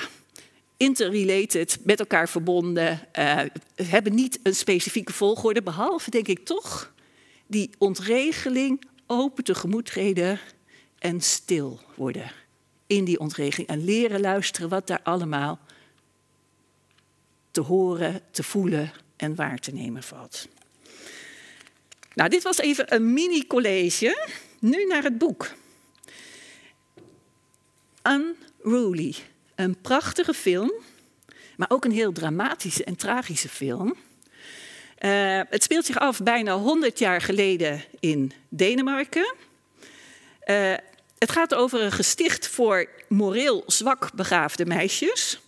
interrelated, 0.76 1.78
met 1.84 2.00
elkaar 2.00 2.28
verbonden, 2.28 3.00
uh, 3.18 3.40
hebben 3.74 4.14
niet 4.14 4.38
een 4.42 4.54
specifieke 4.54 5.12
volgorde, 5.12 5.62
behalve 5.62 6.10
denk 6.10 6.28
ik 6.28 6.44
toch 6.44 6.92
die 7.46 7.70
ontregeling 7.78 8.84
open 9.06 9.44
tegemoet 9.44 9.86
treden 9.86 10.40
en 10.98 11.20
stil 11.20 11.80
worden 11.94 12.32
in 12.86 13.04
die 13.04 13.18
ontregeling 13.18 13.68
en 13.68 13.84
leren 13.84 14.20
luisteren 14.20 14.68
wat 14.68 14.86
daar 14.86 15.02
allemaal 15.02 15.60
te 17.50 17.60
horen, 17.60 18.20
te 18.30 18.42
voelen 18.42 18.92
en 19.16 19.34
waar 19.34 19.58
te 19.58 19.72
nemen 19.72 20.02
valt. 20.02 20.48
Nou, 22.14 22.30
dit 22.30 22.42
was 22.42 22.58
even 22.58 22.94
een 22.94 23.12
mini-college. 23.12 24.28
Nu 24.58 24.86
naar 24.86 25.02
het 25.02 25.18
boek. 25.18 25.50
Unruly. 28.02 29.14
Een 29.54 29.80
prachtige 29.80 30.34
film, 30.34 30.72
maar 31.56 31.70
ook 31.70 31.84
een 31.84 31.92
heel 31.92 32.12
dramatische 32.12 32.84
en 32.84 32.96
tragische 32.96 33.48
film. 33.48 33.96
Uh, 35.04 35.40
het 35.48 35.62
speelt 35.62 35.86
zich 35.86 35.98
af 35.98 36.22
bijna 36.22 36.56
100 36.56 36.98
jaar 36.98 37.20
geleden 37.20 37.84
in 38.00 38.32
Denemarken. 38.48 39.34
Uh, 40.46 40.74
het 41.18 41.30
gaat 41.30 41.54
over 41.54 41.80
een 41.80 41.92
gesticht 41.92 42.48
voor 42.48 42.88
moreel 43.08 43.62
zwak 43.66 44.10
begaafde 44.14 44.66
meisjes. 44.66 45.40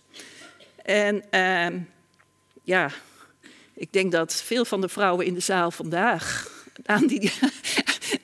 En 0.83 1.23
uh, 1.31 1.81
ja, 2.63 2.89
ik 3.73 3.93
denk 3.93 4.11
dat 4.11 4.33
veel 4.33 4.65
van 4.65 4.81
de 4.81 4.89
vrouwen 4.89 5.25
in 5.25 5.33
de 5.33 5.39
zaal 5.39 5.71
vandaag 5.71 6.49
aan 6.85 7.07
die, 7.07 7.31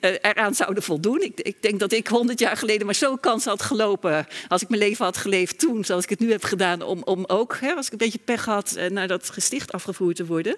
eraan 0.00 0.54
zouden 0.54 0.82
voldoen. 0.82 1.20
Ik, 1.20 1.40
ik, 1.40 1.62
denk 1.62 1.80
dat 1.80 1.92
ik 1.92 2.06
honderd 2.06 2.38
jaar 2.38 2.56
geleden 2.56 2.86
maar 2.86 2.94
zo'n 2.94 3.20
kans 3.20 3.44
had 3.44 3.62
gelopen. 3.62 4.26
als 4.48 4.62
ik 4.62 4.68
mijn 4.68 4.80
leven 4.80 5.04
had 5.04 5.16
geleefd 5.16 5.58
toen, 5.58 5.84
zoals 5.84 6.04
ik 6.04 6.10
het 6.10 6.20
nu 6.20 6.30
heb 6.30 6.44
gedaan. 6.44 6.82
om, 6.82 7.02
om 7.04 7.24
ook, 7.26 7.56
hè, 7.60 7.72
als 7.72 7.86
ik 7.86 7.92
een 7.92 7.98
beetje 7.98 8.18
pech 8.18 8.44
had, 8.44 8.72
eh, 8.72 8.90
naar 8.90 9.08
dat 9.08 9.30
gesticht 9.30 9.72
afgevoerd 9.72 10.16
te 10.16 10.26
worden. 10.26 10.56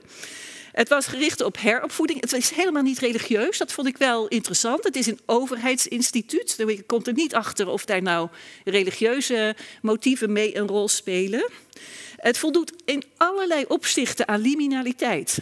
Het 0.75 0.89
was 0.89 1.07
gericht 1.07 1.41
op 1.41 1.61
heropvoeding. 1.61 2.21
Het 2.21 2.33
is 2.33 2.51
helemaal 2.51 2.83
niet 2.83 2.99
religieus. 2.99 3.59
Dat 3.59 3.73
vond 3.73 3.87
ik 3.87 3.97
wel 3.97 4.29
interessant. 4.29 4.85
Het 4.85 4.97
is 4.97 5.07
een 5.07 5.21
overheidsinstituut. 5.27 6.55
Je 6.57 6.83
komt 6.83 7.07
er 7.07 7.13
niet 7.13 7.35
achter 7.35 7.69
of 7.69 7.85
daar 7.85 8.03
nou 8.03 8.29
religieuze 8.65 9.57
motieven 9.83 10.33
mee 10.33 10.57
een 10.57 10.67
rol 10.67 10.89
spelen. 10.89 11.51
Het 12.17 12.39
voldoet 12.39 12.73
in 12.85 13.05
allerlei 13.17 13.65
opzichten 13.69 14.29
aan 14.29 14.41
liminaliteit. 14.41 15.39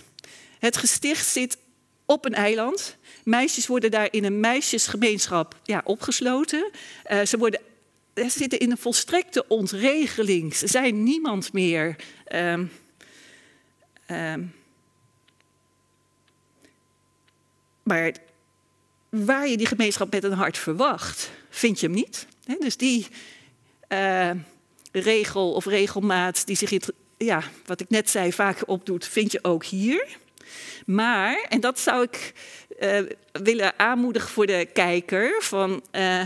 Het 0.59 0.77
gesticht 0.77 1.27
zit 1.27 1.59
op 2.07 2.25
een 2.25 2.35
eiland. 2.35 2.97
Meisjes 3.25 3.67
worden 3.67 3.91
daar 3.91 4.09
in 4.11 4.25
een 4.25 4.41
meisjesgemeenschap 4.41 5.61
ja, 5.65 5.83
opgesloten. 5.85 6.71
Uh, 7.11 7.23
ze, 7.23 7.39
worden, 7.39 7.61
ze 8.15 8.31
zitten 8.31 8.59
in 8.59 8.71
een 8.71 8.79
volstrekte 8.79 9.49
ontregeling. 9.49 10.55
Ze 10.55 10.67
zijn 10.67 11.03
niemand 11.03 11.53
meer. 11.53 11.97
Um, 12.35 12.71
maar 17.83 18.13
waar 19.09 19.49
je 19.49 19.57
die 19.57 19.67
gemeenschap 19.67 20.13
met 20.13 20.25
een 20.25 20.33
hart 20.33 20.59
verwacht, 20.59 21.31
vind 21.51 21.81
je 21.81 21.87
hem 21.87 21.95
niet. 21.95 22.27
dus 22.61 22.77
die 22.77 23.07
uh, 23.89 24.31
regel 24.93 25.53
of 25.53 25.65
regelmaat 25.65 26.47
die 26.47 26.57
zich, 26.57 26.73
ja, 27.17 27.43
wat 27.67 27.81
ik 27.81 27.91
net 27.91 28.11
zei, 28.11 28.33
vaak 28.33 28.69
opdoet, 28.69 29.07
vind 29.07 29.33
je 29.33 29.39
ook 29.45 29.65
hier. 29.65 30.17
Maar, 30.87 31.47
en 31.49 31.61
dat 31.61 31.81
zou 31.81 32.03
ik 32.03 32.33
uh, 32.81 33.01
willen 33.33 33.79
aanmoedigen 33.79 34.31
voor 34.31 34.47
de 34.47 34.69
kijker, 34.73 35.43
van, 35.43 35.83
uh, 35.93 36.21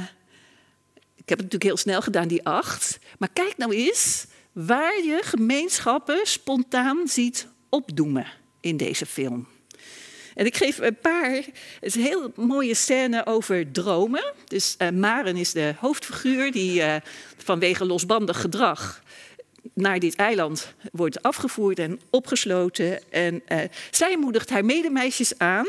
ik 1.15 1.29
heb 1.29 1.39
het 1.39 1.53
natuurlijk 1.53 1.63
heel 1.63 1.77
snel 1.77 2.03
gedaan, 2.03 2.29
die 2.29 2.47
acht. 2.47 2.99
Maar 3.19 3.29
kijk 3.33 3.57
nou 3.57 3.75
eens 3.75 4.27
waar 4.53 5.03
je 5.05 5.19
gemeenschappen 5.23 6.21
spontaan 6.23 7.09
ziet 7.09 7.49
opdoemen 7.69 8.27
in 8.61 8.77
deze 8.77 9.07
film. 9.07 9.47
En 10.37 10.47
ik 10.47 10.57
geef 10.57 10.79
een 10.79 10.97
paar, 11.01 11.31
het 11.31 11.47
is 11.81 11.95
een 11.95 12.03
heel 12.03 12.33
mooie 12.35 12.75
scène 12.75 13.27
over 13.27 13.73
dromen. 13.73 14.33
Dus 14.45 14.77
uh, 14.79 14.89
Maren 14.91 15.37
is 15.37 15.53
de 15.53 15.75
hoofdfiguur 15.79 16.53
die 16.53 16.81
uh, 16.81 16.95
vanwege 17.37 17.85
losbandig 17.85 18.41
gedrag 18.41 19.03
naar 19.75 19.99
dit 19.99 20.15
eiland 20.15 20.75
wordt 20.93 21.23
afgevoerd 21.23 21.79
en 21.79 22.01
opgesloten. 22.11 23.11
En 23.13 23.43
uh, 23.49 23.59
zij 23.91 24.17
moedigt 24.19 24.51
haar 24.51 24.65
medemeisjes 24.65 25.39
aan 25.39 25.67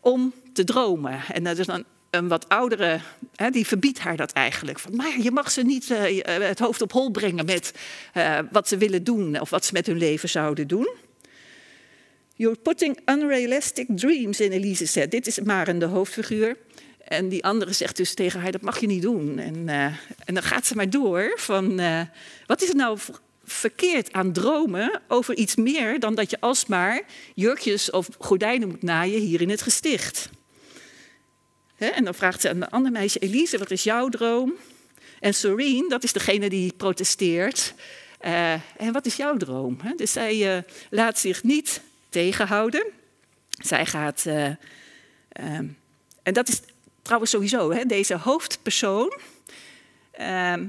om 0.00 0.32
te 0.52 0.64
dromen. 0.64 1.20
En 1.32 1.44
dat 1.44 1.58
is 1.58 1.66
dan 1.66 1.84
een 2.10 2.28
wat 2.28 2.48
oudere, 2.48 3.00
hè, 3.34 3.50
die 3.50 3.66
verbiedt 3.66 3.98
haar 3.98 4.16
dat 4.16 4.32
eigenlijk. 4.32 4.78
Van, 4.78 4.96
maar 4.96 5.20
je 5.20 5.30
mag 5.30 5.50
ze 5.50 5.62
niet 5.62 5.88
het 6.22 6.58
hoofd 6.58 6.82
op 6.82 6.92
hol 6.92 7.10
brengen 7.10 7.44
met 7.44 7.72
wat 8.50 8.68
ze 8.68 8.76
willen 8.76 9.04
doen 9.04 9.40
of 9.40 9.50
wat 9.50 9.64
ze 9.64 9.72
met 9.72 9.86
hun 9.86 9.98
leven 9.98 10.28
zouden 10.28 10.68
doen. 10.68 10.88
You're 12.36 12.56
putting 12.56 12.98
unrealistic 13.04 13.86
dreams 13.88 14.40
in, 14.40 14.52
Elise 14.52 14.86
zegt. 14.86 15.10
Dit 15.10 15.26
is 15.26 15.40
Maren, 15.40 15.78
de 15.78 15.84
hoofdfiguur. 15.84 16.56
En 16.98 17.28
die 17.28 17.44
andere 17.44 17.72
zegt 17.72 17.96
dus 17.96 18.14
tegen 18.14 18.40
haar, 18.40 18.52
dat 18.52 18.60
mag 18.60 18.80
je 18.80 18.86
niet 18.86 19.02
doen. 19.02 19.38
En, 19.38 19.56
uh, 19.56 19.84
en 20.24 20.34
dan 20.34 20.42
gaat 20.42 20.66
ze 20.66 20.74
maar 20.74 20.90
door 20.90 21.32
van, 21.36 21.80
uh, 21.80 22.00
wat 22.46 22.62
is 22.62 22.68
er 22.68 22.76
nou 22.76 22.98
verkeerd 23.44 24.12
aan 24.12 24.32
dromen 24.32 25.00
over 25.08 25.36
iets 25.36 25.56
meer 25.56 26.00
dan 26.00 26.14
dat 26.14 26.30
je 26.30 26.40
alsmaar 26.40 27.02
jurkjes 27.34 27.90
of 27.90 28.08
gordijnen 28.18 28.68
moet 28.68 28.82
naaien 28.82 29.20
hier 29.20 29.40
in 29.40 29.50
het 29.50 29.62
gesticht. 29.62 30.30
En 31.76 32.04
dan 32.04 32.14
vraagt 32.14 32.40
ze 32.40 32.48
aan 32.48 32.60
de 32.60 32.70
andere 32.70 32.94
meisje, 32.94 33.18
Elise, 33.18 33.58
wat 33.58 33.70
is 33.70 33.82
jouw 33.82 34.08
droom? 34.08 34.54
En 35.20 35.34
Serene, 35.34 35.88
dat 35.88 36.04
is 36.04 36.12
degene 36.12 36.48
die 36.48 36.72
protesteert. 36.76 37.74
Uh, 38.24 38.52
en 38.52 38.92
wat 38.92 39.06
is 39.06 39.16
jouw 39.16 39.36
droom? 39.36 39.78
Dus 39.96 40.12
zij 40.12 40.64
laat 40.90 41.18
zich 41.18 41.42
niet 41.42 41.80
tegenhouden. 42.14 42.86
Zij 43.48 43.86
gaat. 43.86 44.24
Uh, 44.26 44.50
en 46.22 46.32
dat 46.32 46.48
is 46.48 46.60
trouwens 47.02 47.30
sowieso, 47.30 47.72
hè, 47.72 47.84
deze 47.84 48.16
hoofdpersoon 48.16 49.12
ehm, 50.10 50.68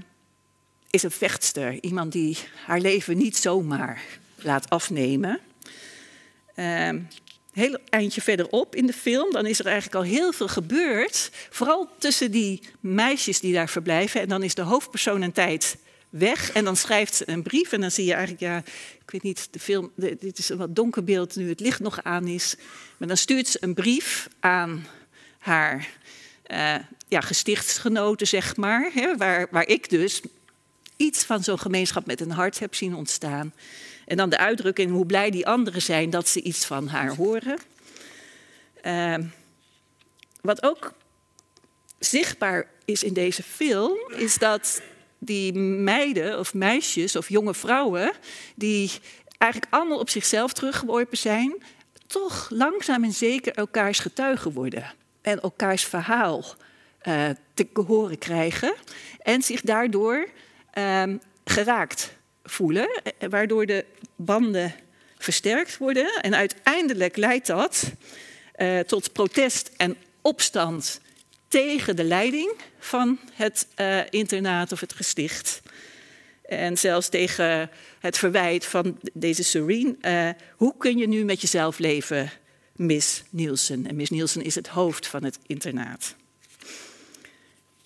is 0.90 1.04
een 1.04 1.12
vechtster. 1.12 1.84
Iemand 1.84 2.12
die 2.12 2.38
haar 2.66 2.80
leven 2.80 3.18
niet 3.18 3.38
zomaar 3.38 4.02
laat 4.36 4.70
afnemen. 4.70 5.40
Um, 6.56 7.08
heel 7.52 7.78
eindje 7.90 8.22
verderop 8.22 8.76
in 8.76 8.86
de 8.86 8.94
film, 8.94 9.32
dan 9.32 9.46
is 9.46 9.60
er 9.60 9.66
eigenlijk 9.66 9.96
al 9.96 10.12
heel 10.12 10.34
veel 10.34 10.48
gebeurd. 10.48 11.32
Vooral 11.50 11.90
tussen 11.98 12.32
die 12.32 12.62
meisjes 12.80 13.40
die 13.40 13.54
daar 13.54 13.70
verblijven. 13.70 14.22
En 14.22 14.30
dan 14.30 14.44
is 14.44 14.56
de 14.56 14.62
hoofdpersoon 14.62 15.22
een 15.22 15.32
tijd 15.32 15.78
weg. 16.10 16.52
En 16.52 16.64
dan 16.64 16.76
schrijft 16.76 17.16
ze 17.16 17.30
een 17.30 17.44
brief. 17.44 17.72
En 17.72 17.82
dan 17.82 17.92
zie 17.92 18.06
je 18.06 18.14
eigenlijk, 18.14 18.42
ja, 18.42 18.58
ik 19.02 19.12
weet 19.12 19.24
niet, 19.24 19.48
de 19.52 19.60
film, 19.60 19.92
dit 19.96 20.38
is 20.38 20.50
een 20.50 20.58
wat 20.58 20.76
donker 20.76 21.04
beeld 21.04 21.36
nu 21.36 21.50
het 21.50 21.60
licht 21.60 21.80
nog 21.80 22.04
aan 22.04 22.28
is. 22.28 22.56
Maar 22.98 23.08
dan 23.08 23.18
stuurt 23.18 23.48
ze 23.48 23.58
een 23.62 23.74
brief 23.74 24.28
aan 24.40 24.86
haar 25.40 25.88
uh, 26.52 26.76
ja, 27.08 27.22
gestichtsgenoten, 27.22 28.28
zeg 28.28 28.56
maar. 28.56 28.92
Hè, 28.94 29.18
waar, 29.18 29.48
waar 29.52 29.68
ik 29.68 29.90
dus 29.90 30.22
iets 30.96 31.24
van 31.24 31.44
zo'n 31.44 31.60
gemeenschap 31.60 32.06
met 32.06 32.22
een 32.22 32.32
hart 32.32 32.60
heb 32.60 32.76
zien 32.76 32.96
ontstaan. 32.96 33.54
En 34.06 34.18
dan 34.18 34.30
de 34.30 34.38
uitdrukking 34.38 34.92
hoe 34.92 35.06
blij 35.06 35.30
die 35.30 35.48
anderen 35.48 35.82
zijn 35.82 36.10
dat 36.10 36.28
ze 36.28 36.42
iets 36.42 36.66
van 36.66 36.88
haar 36.88 37.16
horen. 37.16 37.58
ehm, 38.82 39.24
wat 40.42 40.64
ook 40.64 40.94
zichtbaar 42.00 42.70
is 42.86 43.04
in 43.04 43.14
deze 43.14 43.44
film, 43.44 43.98
is 44.16 44.38
dat 44.38 44.82
die 45.20 45.54
meiden 45.60 46.40
of 46.40 46.54
meisjes 46.54 47.16
of 47.16 47.30
jonge 47.30 47.54
vrouwen, 47.54 48.12
die 48.56 48.92
eigenlijk 49.38 49.74
allemaal 49.74 50.00
op 50.00 50.10
zichzelf 50.10 50.54
teruggeworpen 50.54 51.18
zijn, 51.18 51.64
toch 52.08 52.48
langzaam 52.50 53.04
en 53.04 53.14
zeker 53.14 53.54
elkaars 53.54 54.00
getuigen 54.00 54.52
worden. 54.52 54.94
En 55.22 55.42
elkaars 55.42 55.84
verhaal 55.84 56.44
uh, 57.08 57.30
te 57.54 57.68
horen 57.88 58.18
krijgen. 58.18 58.74
En 59.22 59.42
zich 59.42 59.62
daardoor 59.62 60.28
uh, 60.78 61.04
geraakt 61.46 62.14
voelen, 62.44 63.02
eh, 63.04 63.30
waardoor 63.30 63.66
de 63.66 63.86
banden 64.16 64.74
versterkt 65.18 65.78
worden. 65.78 66.22
En 66.22 66.36
uiteindelijk 66.36 67.18
leidt 67.18 67.48
dat 67.48 67.92
tot 68.86 69.14
protest 69.14 69.72
en 69.78 69.98
opstand 70.22 71.00
tegen 71.48 71.96
de 71.96 72.04
leiding 72.04 72.52
van 72.80 73.20
het 73.34 73.68
uh, 73.80 74.00
internaat 74.10 74.72
of 74.72 74.80
het 74.80 74.94
gesticht. 74.94 75.62
En 76.46 76.78
zelfs 76.78 77.10
tegen 77.10 77.70
het 78.00 78.18
verwijt 78.18 78.66
van 78.66 79.00
deze 79.14 79.44
Serene. 79.44 79.96
Uh, 80.02 80.30
hoe 80.56 80.74
kun 80.78 80.98
je 80.98 81.08
nu 81.08 81.24
met 81.24 81.42
jezelf 81.42 81.78
leven, 81.78 82.32
Miss 82.76 83.24
Nielsen? 83.30 83.88
En 83.88 83.96
Miss 83.96 84.10
Nielsen 84.10 84.42
is 84.42 84.56
het 84.56 84.68
hoofd 84.68 85.08
van 85.08 85.24
het 85.24 85.40
internaat. 85.46 86.16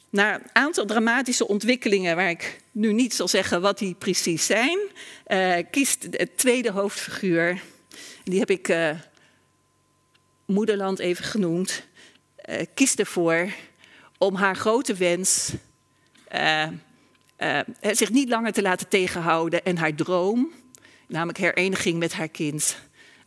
Na 0.09 0.35
een 0.35 0.49
aantal 0.53 0.85
dramatische 0.85 1.47
ontwikkelingen, 1.47 2.15
waar 2.15 2.29
ik 2.29 2.61
nu 2.71 2.93
niet 2.93 3.13
zal 3.13 3.27
zeggen 3.27 3.61
wat 3.61 3.77
die 3.77 3.93
precies 3.93 4.45
zijn, 4.45 4.79
uh, 5.27 5.57
kiest 5.71 6.07
het 6.11 6.37
tweede 6.37 6.71
hoofdfiguur. 6.71 7.61
Die 8.23 8.39
heb 8.39 8.49
ik 8.49 8.73
Moederland 10.45 10.99
even 10.99 11.23
genoemd. 11.23 11.87
Uh, 12.49 12.61
kiest 12.73 12.99
ervoor 12.99 13.47
om 14.17 14.35
haar 14.35 14.55
grote 14.55 14.93
wens 14.93 15.51
zich 17.81 18.09
niet 18.09 18.29
langer 18.29 18.51
te 18.51 18.61
laten 18.61 18.87
tegenhouden 18.87 19.65
en 19.65 19.77
haar 19.77 19.95
droom, 19.95 20.51
namelijk 21.07 21.37
hereniging 21.37 21.99
met 21.99 22.13
haar 22.13 22.27
kind, 22.27 22.77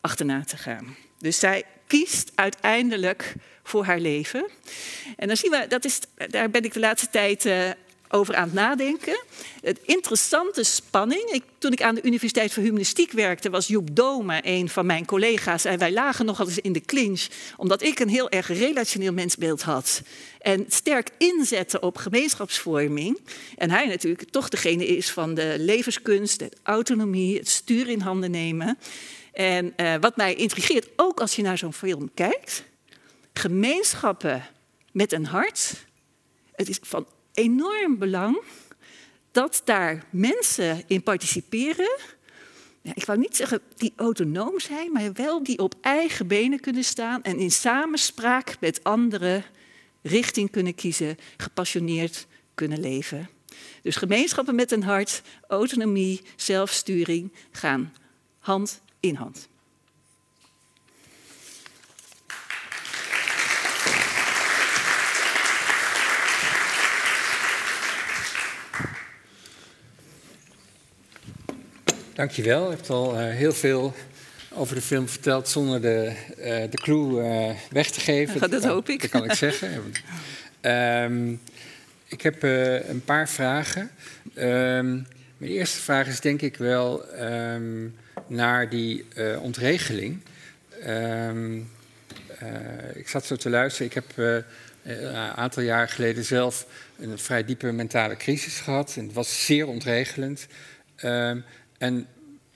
achterna 0.01 0.45
te 0.45 0.57
gaan. 0.57 0.97
Dus 1.19 1.39
zij 1.39 1.65
kiest 1.87 2.33
uiteindelijk 2.35 3.35
voor 3.63 3.85
haar 3.85 4.01
leven. 4.01 4.49
En 5.17 5.27
dan 5.27 5.37
zien 5.37 5.51
we, 5.51 5.67
dat 5.69 5.85
is, 5.85 6.01
daar 6.29 6.51
ben 6.51 6.65
ik 6.65 6.73
de 6.73 6.81
laatste 6.81 7.11
tijd 7.11 7.45
over 8.13 8.35
aan 8.35 8.45
het 8.45 8.53
nadenken. 8.53 9.25
Het 9.61 9.79
interessante 9.85 10.63
spanning. 10.63 11.31
Ik, 11.31 11.43
toen 11.59 11.73
ik 11.73 11.83
aan 11.83 11.95
de 11.95 12.03
Universiteit 12.03 12.53
voor 12.53 12.63
Humanistiek 12.63 13.13
werkte, 13.13 13.51
was 13.51 13.67
Joep 13.67 13.97
Dome 13.97 14.41
een 14.45 14.69
van 14.69 14.87
mijn 14.87 15.05
collega's. 15.05 15.65
En 15.65 15.79
wij 15.79 15.93
lagen 15.93 16.25
nog 16.25 16.41
eens 16.41 16.59
in 16.59 16.73
de 16.73 16.81
clinch, 16.81 17.27
omdat 17.57 17.83
ik 17.83 17.99
een 17.99 18.09
heel 18.09 18.31
erg 18.31 18.49
relationeel 18.49 19.13
mensbeeld 19.13 19.63
had. 19.63 20.03
En 20.41 20.65
sterk 20.69 21.11
inzetten 21.19 21.83
op 21.83 21.97
gemeenschapsvorming. 21.97 23.21
En 23.57 23.71
hij 23.71 23.87
natuurlijk 23.87 24.31
toch 24.31 24.49
degene 24.49 24.87
is 24.87 25.11
van 25.11 25.35
de 25.35 25.55
levenskunst, 25.59 26.39
de 26.39 26.53
autonomie, 26.63 27.39
het 27.39 27.49
stuur 27.49 27.89
in 27.89 28.01
handen 28.01 28.31
nemen. 28.31 28.79
En 29.33 29.73
uh, 29.77 29.95
wat 30.01 30.17
mij 30.17 30.35
intrigeert, 30.35 30.89
ook 30.97 31.21
als 31.21 31.37
je 31.37 31.43
naar 31.43 31.59
zo'n 31.59 31.73
film 31.73 32.11
kijkt, 32.15 32.65
gemeenschappen 33.33 34.47
met 34.93 35.13
een 35.13 35.27
hart. 35.27 35.85
Het 36.55 36.69
is 36.69 36.79
van 36.83 37.07
enorm 37.35 37.99
belang 37.99 38.43
dat 39.31 39.63
daar 39.65 40.05
mensen 40.11 40.83
in 40.87 41.03
participeren. 41.03 41.99
Ja, 42.83 42.93
ik 42.95 43.05
wou 43.05 43.19
niet 43.19 43.37
zeggen 43.37 43.61
die 43.77 43.93
autonoom 43.97 44.61
zijn, 44.61 44.93
maar 44.93 45.13
wel 45.13 45.43
die 45.43 45.59
op 45.59 45.75
eigen 45.81 46.27
benen 46.27 46.61
kunnen 46.61 46.85
staan 46.85 47.23
en 47.23 47.39
in 47.39 47.51
samenspraak 47.51 48.57
met 48.61 48.85
anderen 48.85 49.45
richting 50.03 50.51
kunnen 50.51 50.75
kiezen, 50.75 51.19
gepassioneerd 51.37 52.27
kunnen 52.55 52.81
leven. 52.81 53.29
Dus 53.83 53.97
gemeenschappen 53.97 54.55
met 54.55 54.73
een 54.73 54.83
hart, 54.83 55.23
autonomie, 55.49 56.21
zelfsturing 56.37 57.33
gaan 57.51 57.93
hand 58.39 58.81
in 59.01 59.15
hand. 59.15 59.49
Dankjewel. 72.23 72.71
Je 72.71 72.77
hebt 72.77 72.91
al 72.91 73.21
uh, 73.21 73.31
heel 73.31 73.53
veel 73.53 73.95
over 74.55 74.75
de 74.75 74.81
film 74.81 75.09
verteld 75.09 75.49
zonder 75.49 75.81
de, 75.81 76.13
uh, 76.39 76.45
de 76.45 76.77
clue 76.77 77.23
uh, 77.23 77.51
weg 77.71 77.91
te 77.91 78.01
geven. 78.01 78.41
Ja, 78.41 78.47
dat 78.47 78.65
hoop 78.65 78.89
ik. 78.89 79.01
Dat 79.01 79.11
kan 79.11 79.25
ik 79.25 79.33
zeggen. 79.33 79.93
um, 80.61 81.41
ik 82.07 82.23
heb 82.23 82.43
een 82.89 83.03
paar 83.05 83.29
vragen. 83.29 83.91
Um, 84.39 85.07
mijn 85.37 85.53
eerste 85.53 85.81
vraag 85.81 86.07
is 86.07 86.21
denk 86.21 86.43
ik 86.43 86.57
wel 86.57 87.05
um, 87.21 87.95
naar 88.27 88.69
die 88.69 89.05
ontregeling. 89.41 90.21
ik 92.95 93.09
zat 93.09 93.25
zo 93.27 93.37
te 93.37 93.51
luisteren. 93.51 93.87
Ik 93.87 93.95
heb 93.95 94.41
een 94.83 95.15
aantal 95.15 95.63
jaar 95.63 95.89
geleden 95.89 96.25
zelf 96.25 96.67
een 96.99 97.19
vrij 97.19 97.45
diepe 97.45 97.73
mentale 97.73 98.17
crisis 98.17 98.61
gehad. 98.61 98.95
En 98.97 99.05
het 99.05 99.15
was 99.15 99.47
zeer 99.47 99.67
ontregelend. 99.67 100.47
Um, 101.05 101.45
en 101.83 102.07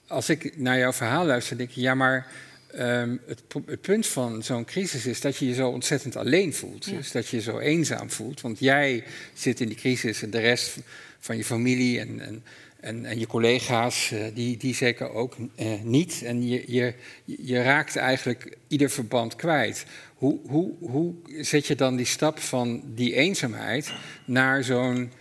als 0.07 0.29
ik 0.29 0.57
naar 0.57 0.77
jouw 0.77 0.93
verhaal 0.93 1.25
luister, 1.25 1.57
denk 1.57 1.69
ik, 1.69 1.75
ja, 1.75 1.95
maar 1.95 2.27
um, 2.75 3.21
het, 3.25 3.43
het, 3.65 3.81
punt 3.81 4.07
van 4.07 4.43
zo'n 4.43 4.65
crisis 4.65 5.05
is 5.05 5.21
dat 5.21 5.37
je 5.37 5.47
je 5.47 5.53
zo 5.53 5.69
ontzettend 5.69 6.15
alleen 6.15 6.53
voelt. 6.53 6.85
Ja. 6.85 6.91
Dus 6.91 7.11
dat 7.11 7.27
je 7.27 7.35
je 7.35 7.41
zo 7.41 7.59
eenzaam 7.59 8.11
voelt. 8.11 8.41
Want 8.41 8.59
jij 8.59 9.03
zit 9.33 9.59
in 9.59 9.67
die 9.67 9.77
crisis 9.77 10.21
en 10.21 10.29
de 10.29 10.39
rest 10.39 10.77
van 11.19 11.37
je 11.37 11.43
familie 11.43 11.99
en, 11.99 12.19
en, 12.19 12.43
en, 12.79 13.05
en 13.05 13.19
je 13.19 13.27
collega's, 13.27 14.11
uh, 14.11 14.25
die, 14.33 14.57
die 14.57 14.75
zeker 14.75 15.11
ook 15.11 15.35
uh, 15.37 15.81
niet. 15.83 16.21
En 16.23 16.47
je, 16.47 16.63
je, 16.67 16.93
je 17.25 17.61
raakt 17.61 17.95
eigenlijk 17.95 18.57
ieder 18.67 18.89
verband 18.89 19.35
kwijt. 19.35 19.85
Hoe, 20.15 20.39
hoe, 20.45 20.73
hoe 20.79 21.13
zet 21.41 21.67
je 21.67 21.75
dan 21.75 21.95
die 21.95 22.05
stap 22.05 22.39
van 22.39 22.83
die 22.85 23.13
eenzaamheid 23.13 23.93
naar 24.25 24.63
zo'n 24.63 25.11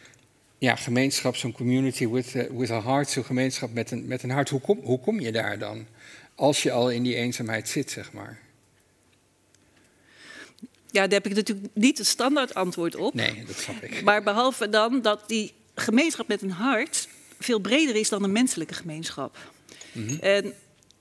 ja, 0.58 0.76
gemeenschap, 0.76 1.36
zo'n 1.36 1.52
community 1.52 2.08
with, 2.08 2.34
uh, 2.34 2.44
with 2.50 2.70
a 2.70 2.82
heart, 2.82 3.10
zo'n 3.10 3.24
gemeenschap 3.24 3.72
met 3.72 3.90
een, 3.90 4.06
met 4.06 4.22
een 4.22 4.30
hart. 4.30 4.48
Hoe 4.48 4.60
kom, 4.60 4.78
hoe 4.82 5.00
kom 5.00 5.20
je 5.20 5.32
daar 5.32 5.58
dan? 5.58 5.86
Als 6.34 6.62
je 6.62 6.72
al 6.72 6.90
in 6.90 7.02
die 7.02 7.14
eenzaamheid 7.14 7.68
zit, 7.68 7.90
zeg 7.90 8.12
maar. 8.12 8.38
Ja, 10.90 11.02
daar 11.02 11.20
heb 11.22 11.26
ik 11.26 11.34
natuurlijk 11.34 11.68
niet 11.74 11.98
het 11.98 12.06
standaard 12.06 12.54
antwoord 12.54 12.96
op. 12.96 13.14
Nee, 13.14 13.44
dat 13.46 13.56
snap 13.56 13.82
ik. 13.82 14.02
Maar 14.02 14.22
behalve 14.22 14.68
dan 14.68 15.02
dat 15.02 15.24
die 15.26 15.52
gemeenschap 15.74 16.28
met 16.28 16.42
een 16.42 16.50
hart 16.50 17.08
veel 17.38 17.58
breder 17.58 17.96
is 17.96 18.08
dan 18.08 18.22
een 18.22 18.32
menselijke 18.32 18.74
gemeenschap. 18.74 19.38
Mm 19.92 20.08
-hmm. 20.08 20.18
En 20.18 20.54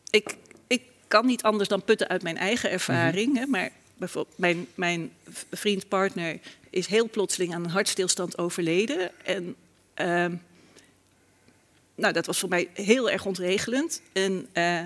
ik, 0.09 0.35
ik 0.67 0.81
kan 1.07 1.25
niet 1.25 1.43
anders 1.43 1.69
dan 1.69 1.83
putten 1.83 2.07
uit 2.07 2.23
mijn 2.23 2.37
eigen 2.37 2.71
ervaring. 2.71 3.27
Mm 3.27 3.35
-hmm. 3.35 3.43
hè, 3.43 3.49
maar 3.49 3.69
bijvoorbeeld 3.97 4.37
mijn, 4.37 4.67
mijn 4.75 5.11
vriend, 5.51 5.87
partner 5.87 6.39
is 6.75 6.88
heel 6.88 7.09
plotseling 7.09 7.53
aan 7.53 7.63
een 7.63 7.69
hartstilstand 7.69 8.38
overleden. 8.38 9.25
En 9.25 9.55
uh, 10.01 10.25
nou, 11.95 12.13
dat 12.13 12.25
was 12.25 12.39
voor 12.39 12.49
mij 12.49 12.69
heel 12.73 13.09
erg 13.09 13.25
ontregelend. 13.25 14.01
En 14.13 14.47
uh, 14.53 14.79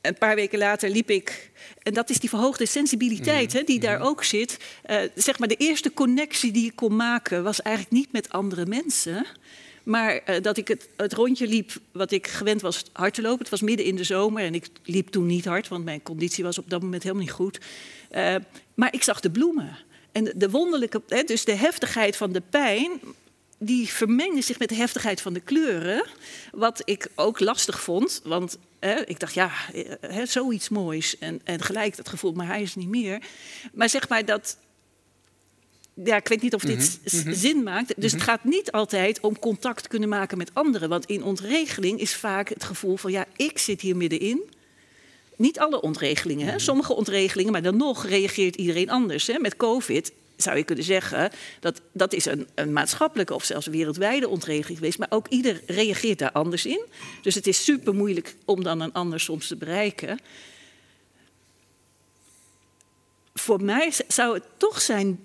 een 0.00 0.18
paar 0.18 0.34
weken 0.34 0.58
later 0.58 0.90
liep 0.90 1.10
ik. 1.10 1.50
En 1.82 1.94
dat 1.94 2.10
is 2.10 2.20
die 2.20 2.28
verhoogde 2.28 2.66
sensibiliteit 2.66 3.52
mm. 3.52 3.58
hè, 3.58 3.64
die 3.64 3.76
mm. 3.76 3.82
daar 3.82 4.00
ook 4.00 4.24
zit. 4.24 4.58
Uh, 4.90 5.00
zeg 5.14 5.38
maar, 5.38 5.48
de 5.48 5.56
eerste 5.56 5.92
connectie 5.92 6.52
die 6.52 6.66
ik 6.66 6.76
kon 6.76 6.96
maken 6.96 7.42
was 7.42 7.62
eigenlijk 7.62 7.96
niet 7.96 8.12
met 8.12 8.30
andere 8.30 8.66
mensen. 8.66 9.26
Maar 9.82 10.20
uh, 10.30 10.42
dat 10.42 10.56
ik 10.56 10.68
het, 10.68 10.88
het, 10.96 11.12
rondje 11.12 11.46
liep 11.46 11.72
wat 11.92 12.10
ik 12.10 12.26
gewend 12.26 12.60
was 12.60 12.84
hard 12.92 13.14
te 13.14 13.22
lopen. 13.22 13.38
Het 13.38 13.48
was 13.48 13.60
midden 13.60 13.86
in 13.86 13.96
de 13.96 14.04
zomer 14.04 14.42
en 14.42 14.54
ik 14.54 14.66
liep 14.84 15.08
toen 15.08 15.26
niet 15.26 15.44
hard, 15.44 15.68
want 15.68 15.84
mijn 15.84 16.02
conditie 16.02 16.44
was 16.44 16.58
op 16.58 16.70
dat 16.70 16.82
moment 16.82 17.02
helemaal 17.02 17.24
niet 17.24 17.32
goed. 17.32 17.58
Uh, 18.16 18.34
maar 18.74 18.94
ik 18.94 19.02
zag 19.02 19.20
de 19.20 19.30
bloemen. 19.30 19.78
En 20.16 20.32
de 20.36 20.50
wonderlijke, 20.50 21.02
hè, 21.08 21.22
dus 21.22 21.44
de 21.44 21.54
heftigheid 21.54 22.16
van 22.16 22.32
de 22.32 22.42
pijn, 22.50 23.00
die 23.58 23.88
vermengde 23.88 24.42
zich 24.42 24.58
met 24.58 24.68
de 24.68 24.74
heftigheid 24.74 25.20
van 25.20 25.32
de 25.32 25.40
kleuren. 25.40 26.06
Wat 26.52 26.82
ik 26.84 27.08
ook 27.14 27.40
lastig 27.40 27.80
vond, 27.80 28.20
want 28.24 28.58
hè, 28.78 29.06
ik 29.06 29.20
dacht, 29.20 29.34
ja, 29.34 29.50
hè, 30.00 30.26
zoiets 30.26 30.68
moois. 30.68 31.18
En, 31.18 31.40
en 31.44 31.62
gelijk 31.62 31.96
dat 31.96 32.08
gevoel, 32.08 32.32
maar 32.32 32.46
hij 32.46 32.62
is 32.62 32.74
niet 32.74 32.88
meer. 32.88 33.22
Maar 33.72 33.88
zeg 33.88 34.08
maar 34.08 34.24
dat. 34.24 34.58
Ja, 36.04 36.16
ik 36.16 36.28
weet 36.28 36.42
niet 36.42 36.54
of 36.54 36.62
dit 36.62 36.98
mm 37.12 37.22
-hmm. 37.22 37.34
zin 37.34 37.62
maakt. 37.62 37.88
Dus 37.96 37.96
mm 37.96 38.02
-hmm. 38.02 38.18
het 38.18 38.22
gaat 38.22 38.44
niet 38.44 38.72
altijd 38.72 39.20
om 39.20 39.38
contact 39.38 39.88
kunnen 39.88 40.08
maken 40.08 40.38
met 40.38 40.50
anderen. 40.52 40.88
Want 40.88 41.06
in 41.06 41.24
ontregeling 41.24 42.00
is 42.00 42.14
vaak 42.14 42.48
het 42.48 42.64
gevoel 42.64 42.96
van, 42.96 43.10
ja, 43.10 43.26
ik 43.36 43.58
zit 43.58 43.80
hier 43.80 43.96
middenin. 43.96 44.50
Niet 45.36 45.58
alle 45.58 45.80
ontregelingen, 45.80 46.46
hè? 46.46 46.58
sommige 46.58 46.94
ontregelingen, 46.94 47.52
maar 47.52 47.62
dan 47.62 47.76
nog 47.76 48.06
reageert 48.06 48.56
iedereen 48.56 48.90
anders. 48.90 49.26
Hè? 49.26 49.38
Met 49.38 49.56
COVID 49.56 50.12
zou 50.36 50.56
je 50.56 50.64
kunnen 50.64 50.84
zeggen 50.84 51.30
dat 51.60 51.80
dat 51.92 52.12
is 52.12 52.24
een, 52.24 52.48
een 52.54 52.72
maatschappelijke 52.72 53.34
of 53.34 53.44
zelfs 53.44 53.66
wereldwijde 53.66 54.28
ontregeling 54.28 54.78
geweest, 54.78 54.98
maar 54.98 55.10
ook 55.10 55.28
ieder 55.28 55.60
reageert 55.66 56.18
daar 56.18 56.32
anders 56.32 56.66
in. 56.66 56.84
Dus 57.22 57.34
het 57.34 57.46
is 57.46 57.64
super 57.64 57.94
moeilijk 57.94 58.34
om 58.44 58.62
dan 58.62 58.80
een 58.80 58.92
ander 58.92 59.20
soms 59.20 59.46
te 59.46 59.56
bereiken. 59.56 60.18
voor 63.34 63.62
mij 63.62 63.92
zou 64.08 64.34
het 64.34 64.44
toch 64.56 64.80
zijn 64.80 65.20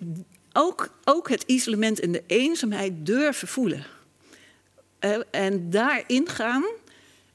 ook, 0.53 0.89
ook 1.03 1.29
het 1.29 1.43
isolement 1.45 1.99
en 1.99 2.11
de 2.11 2.23
eenzaamheid 2.27 2.93
durven 3.05 3.47
voelen. 3.47 3.85
Uh, 4.99 5.17
en 5.31 5.69
daarin 5.69 6.29
gaan, 6.29 6.63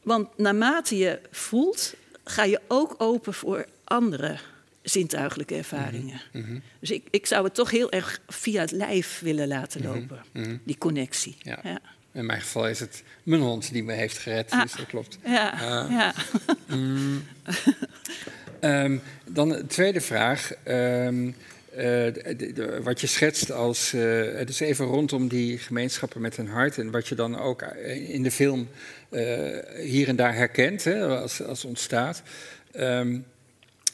want 0.03 0.39
naarmate 0.39 0.97
je 0.97 1.21
voelt, 1.31 1.95
ga 2.29 2.45
je 2.45 2.61
ook 2.69 2.95
open 2.99 3.35
voor 3.35 3.67
andere 3.85 4.39
zintuigelijke 4.83 5.55
ervaringen. 5.55 6.21
Mm 6.33 6.45
-hmm. 6.45 6.63
Dus 6.81 6.91
ik, 6.91 7.05
ik 7.11 7.27
zou 7.27 7.45
het 7.45 7.55
toch 7.55 7.71
heel 7.71 7.91
erg 7.91 8.21
via 8.29 8.61
het 8.61 8.71
lijf 8.71 9.21
willen 9.21 9.49
laten 9.49 9.81
mhm. 9.81 9.91
lopen, 9.91 10.25
mm 10.33 10.45
-hmm. 10.45 10.61
die 10.65 10.79
connectie. 10.79 11.37
Ja. 11.39 11.59
ja. 11.63 11.81
In 12.13 12.27
mijn 12.27 12.41
geval 12.41 12.69
is 12.69 12.81
het 12.81 13.03
mijn 13.23 13.41
hond 13.41 13.73
die 13.73 13.85
me 13.85 13.93
heeft 13.93 14.19
gered, 14.19 14.51
ah, 14.51 14.63
dus 14.63 14.73
dat 14.73 14.87
klopt. 14.87 15.19
Ja, 15.25 15.55
uh, 15.55 15.91
ja. 15.91 16.15
Mm, 16.67 17.25
um, 18.61 19.03
dan 19.39 19.49
de 19.49 19.67
tweede 19.67 20.01
vraag. 20.01 20.53
Um, 20.69 21.37
de, 21.77 22.81
wat 22.83 23.01
je 23.01 23.07
schetst 23.07 23.53
als. 23.53 23.95
Is 24.47 24.61
even 24.61 24.87
rondom 24.87 25.29
die 25.29 25.59
gemeenschappen 25.59 26.21
met 26.21 26.37
een 26.37 26.49
hart. 26.49 26.79
En 26.79 26.91
wat 26.91 27.09
je 27.09 27.15
dan 27.15 27.39
ook 27.39 27.63
in 28.09 28.23
de 28.23 28.31
film 28.31 28.69
hier 29.77 30.09
en 30.09 30.17
daar 30.17 30.35
herkent, 30.35 30.85
hè, 30.85 31.07
als, 31.07 31.43
als 31.43 31.65
ontstaat. 31.65 32.23
Um, 32.77 33.25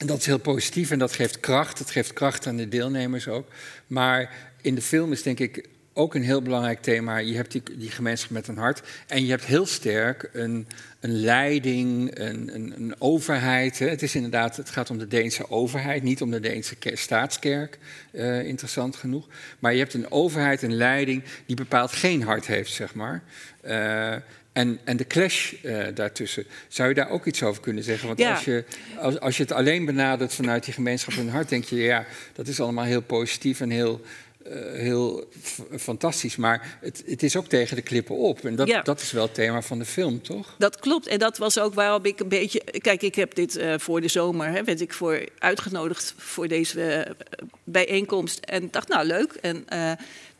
en 0.02 0.08
dat 0.08 0.18
is 0.18 0.26
heel 0.26 0.38
positief 0.38 0.90
en 0.90 0.98
dat 0.98 1.12
geeft 1.12 1.40
kracht. 1.40 1.78
Het 1.78 1.90
geeft 1.90 2.12
kracht 2.12 2.46
aan 2.46 2.56
de 2.56 2.68
deelnemers 2.68 3.28
ook. 3.28 3.48
Maar 3.86 4.30
in 4.60 4.74
de 4.74 4.82
film 4.82 5.12
is 5.12 5.22
denk 5.22 5.38
ik 5.38 5.68
ook 5.94 6.14
een 6.14 6.22
heel 6.22 6.42
belangrijk 6.42 6.82
thema. 6.82 7.16
Je 7.16 7.34
hebt 7.34 7.52
die, 7.52 7.62
die 7.76 7.90
gemeenschap 7.90 8.30
met 8.30 8.48
een 8.48 8.56
hart. 8.56 8.82
En 9.06 9.24
je 9.24 9.30
hebt 9.30 9.44
heel 9.44 9.66
sterk 9.66 10.30
een, 10.32 10.66
een 11.00 11.20
leiding, 11.20 12.18
een, 12.18 12.54
een, 12.54 12.72
een 12.76 12.94
overheid. 12.98 13.78
Hè. 13.78 13.88
Het 13.88 14.02
is 14.02 14.14
inderdaad, 14.14 14.56
het 14.56 14.70
gaat 14.70 14.90
om 14.90 14.98
de 14.98 15.08
Deense 15.08 15.50
overheid, 15.50 16.02
niet 16.02 16.22
om 16.22 16.30
de 16.30 16.40
Deense 16.40 16.76
staatskerk. 16.80 17.78
Uh, 18.12 18.44
interessant 18.44 18.96
genoeg. 18.96 19.26
Maar 19.58 19.72
je 19.72 19.78
hebt 19.78 19.94
een 19.94 20.10
overheid, 20.10 20.62
een 20.62 20.76
leiding, 20.76 21.22
die 21.46 21.56
bepaald 21.56 21.92
geen 21.92 22.22
hart 22.22 22.46
heeft, 22.46 22.72
zeg 22.72 22.94
maar. 22.94 23.22
Uh, 23.64 24.14
en, 24.52 24.78
en 24.84 24.96
de 24.96 25.06
clash 25.06 25.52
uh, 25.62 25.84
daartussen. 25.94 26.44
Zou 26.68 26.88
je 26.88 26.94
daar 26.94 27.10
ook 27.10 27.26
iets 27.26 27.42
over 27.42 27.62
kunnen 27.62 27.84
zeggen? 27.84 28.06
Want 28.06 28.18
ja. 28.18 28.30
als, 28.34 28.44
je, 28.44 28.64
als, 28.98 29.20
als 29.20 29.36
je 29.36 29.42
het 29.42 29.52
alleen 29.52 29.84
benadert 29.84 30.34
vanuit 30.34 30.64
die 30.64 30.74
gemeenschap 30.74 31.14
in 31.14 31.28
hart, 31.28 31.48
denk 31.48 31.64
je, 31.64 31.76
ja, 31.76 32.04
dat 32.32 32.48
is 32.48 32.60
allemaal 32.60 32.84
heel 32.84 33.02
positief 33.02 33.60
en 33.60 33.70
heel, 33.70 34.00
uh, 34.46 34.72
heel 34.72 35.28
fantastisch. 35.78 36.36
Maar 36.36 36.78
het, 36.80 37.02
het, 37.06 37.22
is 37.22 37.36
ook 37.36 37.46
tegen 37.46 37.76
de 37.76 37.82
klippen 37.82 38.16
op. 38.16 38.44
En 38.44 38.56
dat, 38.56 38.68
ja. 38.68 38.82
dat 38.82 39.00
is 39.00 39.12
wel 39.12 39.22
het 39.22 39.34
thema 39.34 39.62
van 39.62 39.78
de 39.78 39.84
film, 39.84 40.22
toch? 40.22 40.54
Dat 40.58 40.78
klopt. 40.78 41.06
En 41.06 41.18
dat 41.18 41.38
was 41.38 41.58
ook 41.58 41.74
waarom 41.74 42.04
ik 42.04 42.20
een 42.20 42.28
beetje. 42.28 42.62
Kijk, 42.80 43.02
ik 43.02 43.14
heb 43.14 43.34
dit 43.34 43.58
uh, 43.58 43.74
voor 43.78 44.00
de 44.00 44.08
zomer, 44.08 44.48
hè, 44.48 44.64
werd 44.64 44.80
ik 44.80 44.92
voor 44.92 45.28
uitgenodigd 45.38 46.14
voor 46.16 46.48
deze 46.48 47.14
bijeenkomst. 47.72 48.38
En 48.38 48.68
dacht, 48.70 48.88
nou 48.88 49.06
leuk. 49.06 49.32
En 49.32 49.66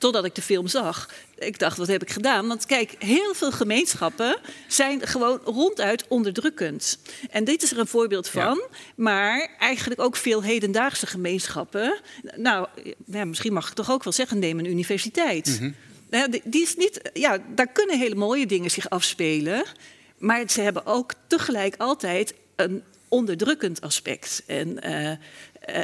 totdat 0.03 0.25
ik 0.25 0.35
de 0.35 0.43
film 0.43 0.67
zag. 0.67 1.11
Ik 1.39 1.59
dacht, 1.59 1.77
wat 1.77 1.87
heb 1.87 2.03
ik 2.03 2.11
gedaan? 2.11 2.49
Want 2.49 2.67
kijk, 2.67 2.95
heel 2.99 3.35
veel 3.35 3.53
gemeenschappen 3.53 4.37
zijn 4.69 5.07
gewoon 5.07 5.41
ronduit 5.45 6.05
onderdrukkend. 6.09 6.99
En 7.31 7.45
dit 7.45 7.63
is 7.63 7.73
er 7.73 7.79
een 7.79 7.87
voorbeeld 7.87 8.29
van. 8.29 8.43
Ja. 8.43 8.77
Maar 8.95 9.49
eigenlijk 9.59 10.01
ook 10.01 10.17
veel 10.17 10.43
hedendaagse 10.43 11.07
gemeenschappen. 11.07 12.01
Nou, 12.37 12.67
ja, 13.07 13.25
misschien 13.25 13.53
mag 13.53 13.69
ik 13.69 13.75
toch 13.75 13.91
ook 13.91 14.05
wel 14.05 14.13
zeggen, 14.13 14.39
neem 14.39 14.59
een 14.59 14.67
universiteit. 14.67 15.59
Mm 15.61 15.75
-hmm. 16.11 16.41
die 16.45 16.63
is 16.63 16.77
niet, 16.77 17.11
ja, 17.13 17.39
daar 17.55 17.73
kunnen 17.73 17.99
hele 17.99 18.15
mooie 18.15 18.47
dingen 18.47 18.71
zich 18.71 18.91
afspelen. 18.91 19.65
Maar 20.19 20.51
ze 20.51 20.61
hebben 20.61 20.87
ook 20.87 21.13
tegelijk 21.27 21.75
altijd 21.79 22.35
een 22.57 22.83
onderdrukkend 23.09 23.81
aspect. 23.81 24.43
En, 24.47 24.79
uh, 24.87 25.11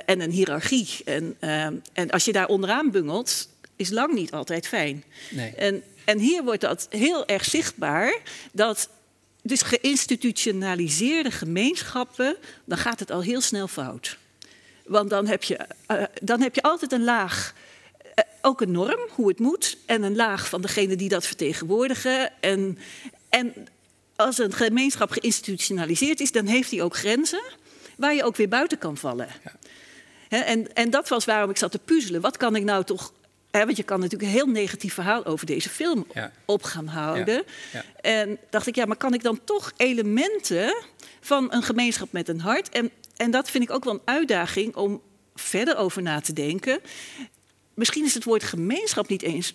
en 0.07 0.21
een 0.21 0.31
hiërarchie. 0.31 0.89
En, 1.05 1.37
uh, 1.41 1.65
en 1.93 2.11
als 2.11 2.25
je 2.25 2.33
daar 2.33 2.49
onderaan 2.49 2.91
bungelt, 2.91 3.49
is 3.77 3.91
lang 3.91 4.15
niet 4.15 4.33
altijd 4.33 4.67
fijn. 4.67 5.05
Nee. 5.31 5.55
En, 5.55 5.83
en 6.05 6.19
hier 6.19 6.45
wordt 6.45 6.61
dat 6.61 6.87
heel 6.91 7.27
erg 7.27 7.45
zichtbaar. 7.45 8.19
Dat 8.53 8.89
dus 9.43 9.63
geïnstitutionaliseerde 9.63 11.31
gemeenschappen, 11.31 12.37
dan 12.65 12.79
gaat 12.79 13.01
het 13.01 13.11
al 13.11 13.23
heel 13.23 13.41
snel 13.41 13.69
fout. 13.69 14.19
Want 14.87 15.11
dan 15.11 15.27
heb 15.27 15.43
je, 15.43 15.67
uh, 15.91 16.03
dan 16.23 16.41
heb 16.41 16.55
je 16.55 16.63
altijd 16.63 16.93
een 16.93 17.05
laag, 17.05 17.55
uh, 18.03 18.25
ook 18.43 18.61
een 18.61 18.71
norm, 18.71 19.09
hoe 19.11 19.29
het 19.29 19.39
moet, 19.39 19.77
en 19.87 20.03
een 20.03 20.17
laag 20.17 20.49
van 20.49 20.61
degene 20.61 20.97
die 20.97 21.09
dat 21.09 21.27
vertegenwoordigen. 21.27 22.31
En, 22.41 22.79
en 23.29 23.55
als 24.17 24.39
een 24.39 24.53
gemeenschap 24.53 25.11
geïnstitutionaliseerd 25.11 26.21
is, 26.21 26.33
dan 26.33 26.47
heeft 26.47 26.71
hij 26.71 26.83
ook 26.83 26.97
grenzen 26.97 27.43
waar 27.97 28.15
je 28.15 28.25
ook 28.25 28.37
weer 28.37 28.49
buiten 28.49 28.79
kan 28.79 28.97
vallen. 28.97 29.29
Ja. 29.45 29.53
En, 30.29 30.75
en 30.75 30.91
dat 30.91 31.09
was 31.09 31.25
waarom 31.25 31.51
ik 31.51 31.57
zat 31.57 31.71
te 31.71 31.79
puzzelen. 31.79 32.21
Wat 32.21 32.37
kan 32.37 32.57
ik 32.57 32.65
nou 32.65 32.85
toch 32.85 33.13
want 33.51 33.77
je 33.77 33.83
kan 33.83 34.01
natuurlijk 34.01 34.31
een 34.31 34.37
heel 34.37 34.47
negatief 34.47 34.95
verhaal 34.95 35.25
over 35.25 35.47
deze 35.47 35.69
film 35.69 36.07
ja. 36.15 36.33
op 36.45 36.63
gaan 36.63 36.87
houden. 36.87 37.35
Ja. 37.35 37.43
Ja. 37.73 37.85
En 38.01 38.39
dacht 38.51 38.67
ik, 38.67 38.75
ja, 38.75 38.85
maar 38.85 38.97
kan 38.97 39.15
ik 39.15 39.23
dan 39.23 39.41
toch 39.45 39.73
elementen 39.77 40.77
van 41.21 41.53
een 41.53 41.63
gemeenschap 41.63 42.13
met 42.13 42.29
een 42.29 42.41
hart? 42.41 42.69
En, 42.69 42.91
en 43.17 43.31
dat 43.31 43.51
vind 43.51 43.65
ik 43.65 43.71
ook 43.71 43.85
wel 43.85 43.95
een 43.95 44.01
uitdaging 44.05 44.77
om 44.77 45.03
verder 45.35 45.77
over 45.77 46.03
na 46.03 46.21
te 46.21 46.33
denken. 46.33 46.81
Misschien 47.75 48.05
is 48.05 48.15
het 48.15 48.25
woord 48.25 48.43
gemeenschap 48.43 49.09
niet 49.09 49.23
eens 49.23 49.55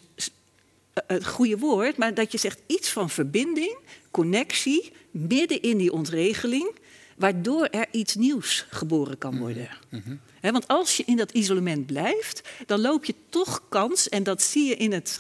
het 1.08 1.28
goede 1.28 1.58
woord, 1.58 1.98
maar 1.98 2.14
dat 2.14 2.32
je 2.32 2.38
zegt 2.38 2.62
iets 2.68 2.90
van 2.90 3.10
verbinding, 3.10 3.78
connectie, 4.12 4.92
midden 5.12 5.62
in 5.62 5.78
die 5.78 5.92
ontregeling, 5.92 6.76
waardoor 7.18 7.66
er 7.66 7.88
iets 7.92 8.16
nieuws 8.16 8.66
geboren 8.70 9.18
kan 9.18 9.38
worden. 9.38 9.70
Mm 9.90 10.02
-hmm. 10.06 10.20
He, 10.40 10.52
want 10.52 10.68
als 10.68 10.98
je 10.98 11.04
in 11.06 11.18
dat 11.18 11.32
isolement 11.32 11.86
blijft, 11.86 12.42
dan 12.66 12.82
loop 12.82 13.06
je 13.06 13.16
toch 13.30 13.62
kans, 13.70 14.10
en 14.10 14.24
dat 14.24 14.42
zie 14.42 14.68
je 14.68 14.76
in 14.76 14.92
het 14.92 15.20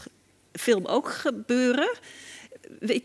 film 0.51 0.85
ook 0.85 1.11
gebeuren. 1.11 1.97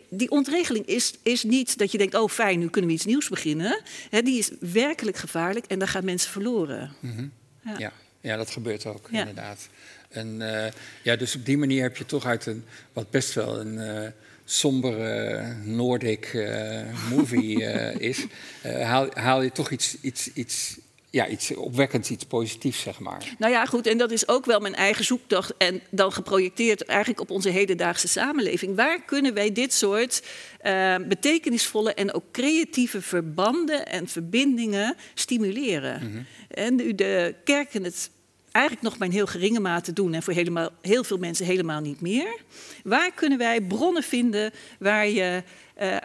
Die 0.09 0.31
ontregeling 0.31 0.87
is, 0.87 1.15
is 1.23 1.43
niet 1.43 1.79
dat 1.79 1.93
je 1.93 1.99
denkt, 1.99 2.15
oh 2.15 2.29
fijn, 2.29 2.59
nu 2.59 2.69
kunnen 2.69 2.91
we 2.91 2.97
iets 2.97 3.07
nieuws 3.07 3.29
beginnen. 3.29 3.81
He, 4.11 4.23
die 4.23 4.39
is 4.39 4.51
werkelijk 4.61 5.17
gevaarlijk 5.17 5.67
en 5.67 5.79
daar 5.79 5.89
gaan 5.89 6.05
mensen 6.05 6.31
verloren. 6.31 6.93
Mm 7.01 7.15
-hmm. 7.17 7.33
ja. 7.65 7.75
ja. 7.79 7.93
Ja, 8.21 8.37
dat 8.37 8.51
gebeurt 8.51 8.87
ook, 8.87 9.09
ja. 9.11 9.19
inderdaad. 9.19 9.69
En 10.09 10.41
uh, 10.41 10.67
ja, 11.03 11.17
dus 11.17 11.35
op 11.35 11.45
die 11.45 11.59
manier 11.59 11.83
heb 11.83 11.97
je 11.97 12.07
toch 12.07 12.25
uit 12.25 12.47
een, 12.47 12.65
wat 12.93 13.11
best 13.11 13.35
wel 13.35 13.61
een 13.61 13.75
uh, 13.75 14.09
sombere 14.51 15.43
Nordic 15.65 16.33
uh, 16.33 16.81
movie 17.11 17.63
is, 18.11 18.27
haal, 18.63 19.09
haal 19.15 19.43
je 19.43 19.53
toch 19.53 19.71
iets, 19.71 19.97
iets, 20.01 20.33
iets 20.33 20.79
ja, 21.11 21.29
iets 21.29 21.55
opwekkends, 21.55 22.11
iets 22.11 22.25
positiefs, 22.25 22.81
zeg 22.81 23.01
maar. 23.01 23.35
Nou 23.39 23.53
ja, 23.53 23.65
goed, 23.65 23.87
en 23.87 23.99
dat 23.99 24.11
is 24.11 24.29
ook 24.29 24.45
wel 24.45 24.61
mijn 24.61 24.75
eigen 24.75 25.05
zoektocht. 25.05 25.55
En 25.57 25.81
dan 25.91 26.13
geprojecteerd 26.13 26.85
eigenlijk 26.85 27.21
op 27.21 27.31
onze 27.31 27.49
hedendaagse 27.49 28.09
samenleving. 28.09 28.77
Waar 28.77 29.03
kunnen 29.05 29.35
wij 29.35 29.53
dit 29.53 29.73
soort 29.73 30.23
uh, 30.63 30.97
betekenisvolle 31.09 31.95
en 31.95 32.15
ook 32.15 32.25
creatieve 32.33 33.03
verbanden 33.03 33.87
en 33.87 34.09
verbindingen 34.09 34.97
stimuleren? 35.15 36.11
Mhm. 36.11 36.23
En 36.49 36.75
nu 36.75 36.95
de 36.95 37.35
kerken 37.45 37.85
het 37.85 38.11
eigenlijk 38.59 38.83
nog 38.83 38.99
maar 38.99 39.09
in 39.09 39.15
heel 39.15 39.27
geringe 39.27 39.61
mate 39.61 39.93
doen 39.93 40.15
en 40.15 40.23
voor 40.23 40.33
helemaal, 40.33 40.71
heel 40.83 41.05
veel 41.05 41.19
mensen 41.19 41.47
helemaal 41.47 41.81
niet 41.81 42.01
meer. 42.01 42.41
Waar 42.85 43.13
kunnen 43.13 43.39
wij 43.39 43.61
bronnen 43.61 44.03
vinden 44.03 44.53
waar 44.79 45.09
je 45.09 45.43
uh, 45.83 45.97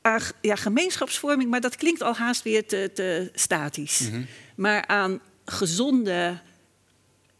aan 0.00 0.20
ja, 0.40 0.54
gemeenschapsvorming, 0.54 1.50
maar 1.50 1.60
dat 1.60 1.76
klinkt 1.76 2.02
al 2.02 2.14
haast 2.14 2.42
weer 2.42 2.66
te, 2.66 2.90
te 2.94 3.30
statisch. 3.34 4.00
Mhm. 4.00 4.22
Maar 4.56 4.86
aan 4.86 5.20
gezonde 5.44 6.38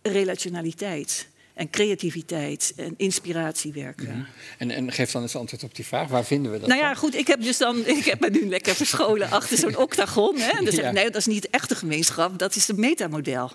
relationaliteit 0.02 1.28
en 1.58 1.70
creativiteit 1.70 2.72
en 2.76 2.94
inspiratie 2.96 3.72
werken. 3.72 4.08
Mhm. 4.08 4.20
En, 4.58 4.70
en 4.70 4.92
geef 4.92 5.10
dan 5.10 5.22
eens 5.22 5.36
antwoord 5.36 5.62
op 5.62 5.74
die 5.74 5.84
vraag, 5.86 6.08
waar 6.08 6.24
vinden 6.24 6.52
we 6.52 6.58
dat 6.58 6.68
Nou 6.68 6.80
ja, 6.80 6.86
dan? 6.86 6.96
goed, 6.96 7.14
ik 7.14 7.26
heb, 7.26 7.42
dus 7.42 7.58
dan, 7.58 7.86
ik 7.98 8.04
heb 8.04 8.20
me 8.20 8.30
nu 8.30 8.48
lekker 8.48 8.74
verscholen 8.74 9.30
achter 9.30 9.56
zo'n 9.56 9.76
octagon. 9.86 10.36
Hè. 10.38 10.50
En 10.50 10.64
dan 10.64 10.72
zeg 10.74 10.84
ik, 10.86 10.92
nee, 10.92 11.04
dat 11.04 11.16
is 11.16 11.26
niet 11.26 11.42
de 11.42 11.48
echte 11.50 11.74
gemeenschap, 11.74 12.38
dat 12.38 12.54
is 12.56 12.68
een 12.68 12.80
metamodel. 12.80 13.50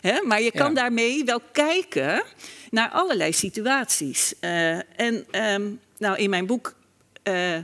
Hè. 0.00 0.22
Maar 0.22 0.42
je 0.42 0.50
kan 0.50 0.68
Ja. 0.68 0.74
daarmee 0.74 1.24
wel 1.24 1.40
kijken 1.52 2.22
naar 2.70 2.88
allerlei 2.90 3.32
situaties. 3.32 4.34
Eh, 4.40 4.70
en 5.00 5.24
ehm, 5.30 5.62
nou, 5.98 6.18
in 6.18 6.30
mijn 6.30 6.46
boek... 6.46 6.74
eh, 7.22 7.56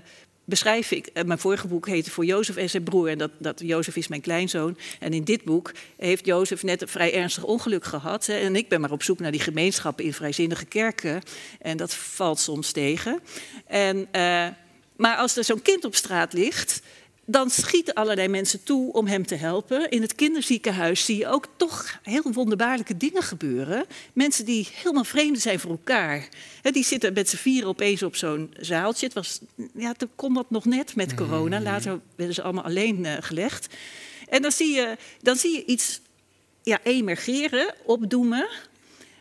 beschrijf 0.52 0.90
ik, 0.90 1.06
eh, 1.06 1.24
mijn 1.24 1.38
vorige 1.38 1.66
boek 1.66 1.86
heette 1.86 2.10
Voor 2.10 2.24
Jozef 2.24 2.56
en 2.56 2.70
zijn 2.70 2.82
broer. 2.82 3.08
En 3.08 3.18
dat, 3.18 3.30
dat 3.38 3.60
Jozef 3.64 3.96
is 3.96 4.08
mijn 4.08 4.20
kleinzoon. 4.20 4.78
En 5.00 5.12
in 5.12 5.24
dit 5.24 5.44
boek 5.44 5.72
heeft 5.96 6.26
Jozef 6.26 6.62
net 6.62 6.82
een 6.82 6.88
vrij 6.88 7.14
ernstig 7.14 7.44
ongeluk 7.44 7.84
gehad. 7.84 8.26
Hè, 8.26 8.34
en 8.34 8.56
ik 8.56 8.68
ben 8.68 8.80
maar 8.80 8.90
op 8.90 9.02
zoek 9.02 9.18
naar 9.18 9.30
die 9.30 9.40
gemeenschappen 9.40 10.04
in 10.04 10.12
vrijzinnige 10.12 10.64
kerken. 10.64 11.22
En 11.60 11.76
dat 11.76 11.94
valt 11.94 12.38
soms 12.38 12.72
tegen. 12.72 13.20
En, 13.66 14.08
eh, 14.10 14.46
maar 14.96 15.16
als 15.16 15.36
er 15.36 15.44
zo'n 15.44 15.62
kind 15.62 15.84
op 15.84 15.94
straat 15.94 16.32
ligt, 16.32 16.82
dan 17.32 17.50
schieten 17.50 17.94
allerlei 17.94 18.28
mensen 18.28 18.62
toe 18.62 18.92
om 18.92 19.06
hem 19.06 19.26
te 19.26 19.34
helpen. 19.34 19.90
In 19.90 20.02
het 20.02 20.14
kinderziekenhuis 20.14 21.04
zie 21.04 21.16
je 21.16 21.28
ook 21.28 21.46
toch 21.56 21.98
heel 22.02 22.32
wonderbaarlijke 22.32 22.96
dingen 22.96 23.22
gebeuren. 23.22 23.84
Mensen 24.12 24.44
die 24.44 24.68
helemaal 24.72 25.04
vreemd 25.04 25.40
zijn 25.40 25.60
voor 25.60 25.70
elkaar. 25.70 26.28
Die 26.62 26.84
zitten 26.84 27.12
met 27.12 27.28
z'n 27.28 27.36
vieren 27.36 27.68
opeens 27.68 28.02
op 28.02 28.16
zo'n 28.16 28.54
zaaltje. 28.60 29.06
Het 29.06 29.14
was, 29.14 29.40
ja, 29.74 29.92
toen 29.92 30.08
kon 30.14 30.34
dat 30.34 30.50
nog 30.50 30.64
net 30.64 30.96
met 30.96 31.14
corona. 31.14 31.60
Later 31.60 32.00
werden 32.16 32.34
ze 32.34 32.42
allemaal 32.42 32.64
alleen 32.64 33.04
eh, 33.04 33.16
gelegd. 33.20 33.74
En 34.28 34.42
dan 34.42 34.52
zie, 34.52 34.74
je, 34.74 34.96
dan 35.20 35.36
zie 35.36 35.52
je 35.52 35.64
iets 35.64 36.00
ja, 36.62 36.80
emergeren, 36.82 37.74
opdoemen, 37.84 38.48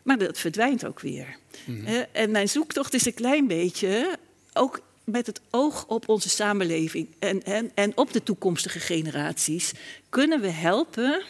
maar 0.03 0.17
dat 0.17 0.39
verdwijnt 0.39 0.85
ook 0.85 0.99
weer. 0.99 1.37
Eh, 1.85 1.99
en 2.11 2.31
mijn 2.31 2.49
zoektocht 2.49 2.93
is 2.93 3.05
een 3.05 3.13
klein 3.13 3.47
beetje 3.47 4.17
ook 4.53 4.81
met 5.03 5.25
het 5.25 5.41
oog 5.49 5.87
op 5.87 6.09
onze 6.09 6.29
samenleving 6.29 7.07
en, 7.19 7.43
en, 7.43 7.71
en 7.73 7.97
op 7.97 8.13
de 8.13 8.23
toekomstige 8.23 8.79
generaties 8.79 9.71
kunnen 10.09 10.41
we 10.41 10.49
helpen 10.49 11.23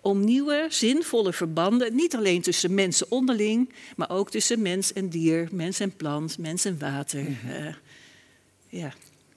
om 0.00 0.24
nieuwe, 0.24 0.66
zinvolle 0.68 1.32
verbanden, 1.32 1.94
niet 1.94 2.16
alleen 2.16 2.42
tussen 2.42 2.74
mensen 2.74 3.10
onderling, 3.10 3.72
maar 3.96 4.10
ook 4.10 4.30
tussen 4.30 4.62
mens 4.62 4.92
en 4.92 5.08
dier, 5.08 5.48
mens 5.52 5.80
en 5.80 5.96
plant, 5.96 6.38
mens 6.38 6.64
en 6.64 6.78
water. 6.78 7.26
eh, 7.48 7.74
ja. 8.68 8.94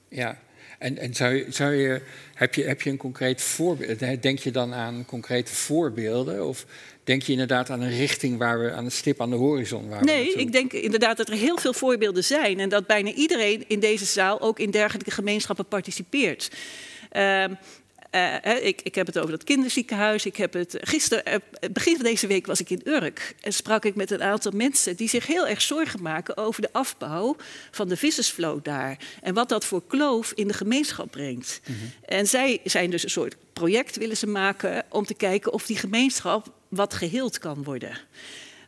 Ja, 0.08 0.38
en, 0.78 0.98
en 0.98 1.14
zou 1.14 1.34
je, 1.34 1.46
zou 1.48 1.74
je, 1.74 2.00
heb, 2.34 2.54
je, 2.54 2.64
heb 2.64 2.82
je 2.82 2.90
een 2.90 2.96
concreet 2.96 3.42
voorbeeld? 3.42 4.22
Denk 4.22 4.38
je 4.38 4.50
dan 4.50 4.74
aan 4.74 5.04
concrete 5.04 5.54
voorbeelden? 5.54 6.46
Of 6.46 6.66
denk 7.10 7.22
je 7.22 7.32
inderdaad 7.32 7.70
aan 7.70 7.80
een 7.80 7.96
richting 7.96 8.38
waar 8.38 8.60
we 8.60 8.72
aan 8.72 8.84
een 8.84 8.90
stip 8.90 9.20
aan 9.20 9.30
de 9.30 9.36
horizon 9.36 9.88
waar 9.88 9.98
we 9.98 10.04
Nee, 10.04 10.32
ik 10.32 10.52
denk 10.52 10.72
inderdaad 10.72 11.16
dat 11.16 11.28
er 11.28 11.34
heel 11.34 11.58
veel 11.58 11.72
voorbeelden 11.72 12.24
zijn 12.24 12.60
en 12.60 12.68
dat 12.68 12.86
bijna 12.86 13.12
iedereen 13.12 13.64
in 13.66 13.80
deze 13.80 14.04
zaal 14.04 14.40
ook 14.40 14.58
in 14.58 14.70
dergelijke 14.70 15.10
gemeenschappen 15.10 15.66
participeert. 15.66 16.50
Ehm, 17.10 17.54
eh, 18.10 18.64
ik, 18.64 18.80
ik 18.82 18.94
heb 18.94 19.06
het 19.06 19.18
over 19.18 19.30
dat 19.30 19.44
kinderziekenhuis. 19.44 20.26
Ik 20.26 20.36
heb 20.36 20.52
het 20.52 20.76
gisteren, 20.80 21.24
eh, 21.24 21.38
begin 21.72 21.94
van 21.94 22.04
deze 22.04 22.26
week 22.26 22.46
was 22.46 22.60
ik 22.60 22.70
in 22.70 22.80
Urk 22.84 23.34
en 23.40 23.52
sprak 23.52 23.84
ik 23.84 23.94
met 23.94 24.10
een 24.10 24.22
aantal 24.22 24.52
mensen 24.54 24.96
die 24.96 25.08
zich 25.08 25.26
heel 25.26 25.46
erg 25.46 25.60
zorgen 25.62 26.02
maken 26.02 26.36
over 26.36 26.62
de 26.62 26.72
afbouw 26.72 27.36
van 27.70 27.88
de 27.88 27.96
vissersvloot 27.96 28.64
daar 28.64 28.98
en 29.22 29.34
wat 29.34 29.48
dat 29.48 29.64
voor 29.64 29.82
kloof 29.86 30.32
in 30.34 30.48
de 30.48 30.54
gemeenschap 30.54 31.10
brengt. 31.10 31.60
En 32.04 32.26
zij 32.26 32.60
zijn 32.64 32.90
dus 32.90 33.02
een 33.02 33.10
soort 33.10 33.36
project 33.52 33.96
willen 33.96 34.16
ze 34.16 34.26
maken 34.26 34.84
om 34.88 35.04
te 35.04 35.14
kijken 35.14 35.52
of 35.52 35.66
die 35.66 35.76
gemeenschap 35.76 36.58
wat 36.70 36.94
geheeld 36.94 37.38
kan 37.38 37.62
worden. 37.62 37.98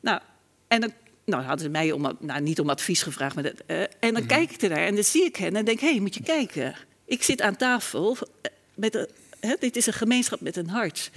Nou, 0.01 0.21
en 0.69 0.81
dan 0.81 0.93
nou, 1.25 1.43
hadden 1.43 1.65
ze 1.65 1.71
mij 1.71 1.93
om, 1.93 2.17
nou, 2.21 2.41
niet 2.41 2.61
om 2.61 2.71
advies 2.71 3.03
gevraagd. 3.03 3.35
Maar 3.35 3.45
dat, 3.45 3.63
eh, 3.67 3.81
en 4.01 4.15
dan 4.15 4.27
kijk 4.27 4.51
ik 4.51 4.63
ernaar 4.63 4.87
en 4.87 4.95
dan 4.95 5.05
zie 5.05 5.25
ik 5.25 5.37
hen 5.37 5.57
en 5.57 5.65
denk... 5.65 5.81
hé, 5.81 5.91
hey, 5.91 6.01
moet 6.01 6.15
je 6.15 6.23
kijken. 6.23 6.75
Ik 7.05 7.23
zit 7.23 7.41
aan 7.41 7.57
tafel 7.57 8.17
eh, 8.17 8.53
met 8.75 8.95
een... 8.95 9.09
hè, 9.41 9.55
dit 9.59 9.77
is 9.77 9.87
een 9.87 9.93
gemeenschap 9.93 10.41
met 10.41 10.57
een 10.57 10.69
hart. 10.69 11.11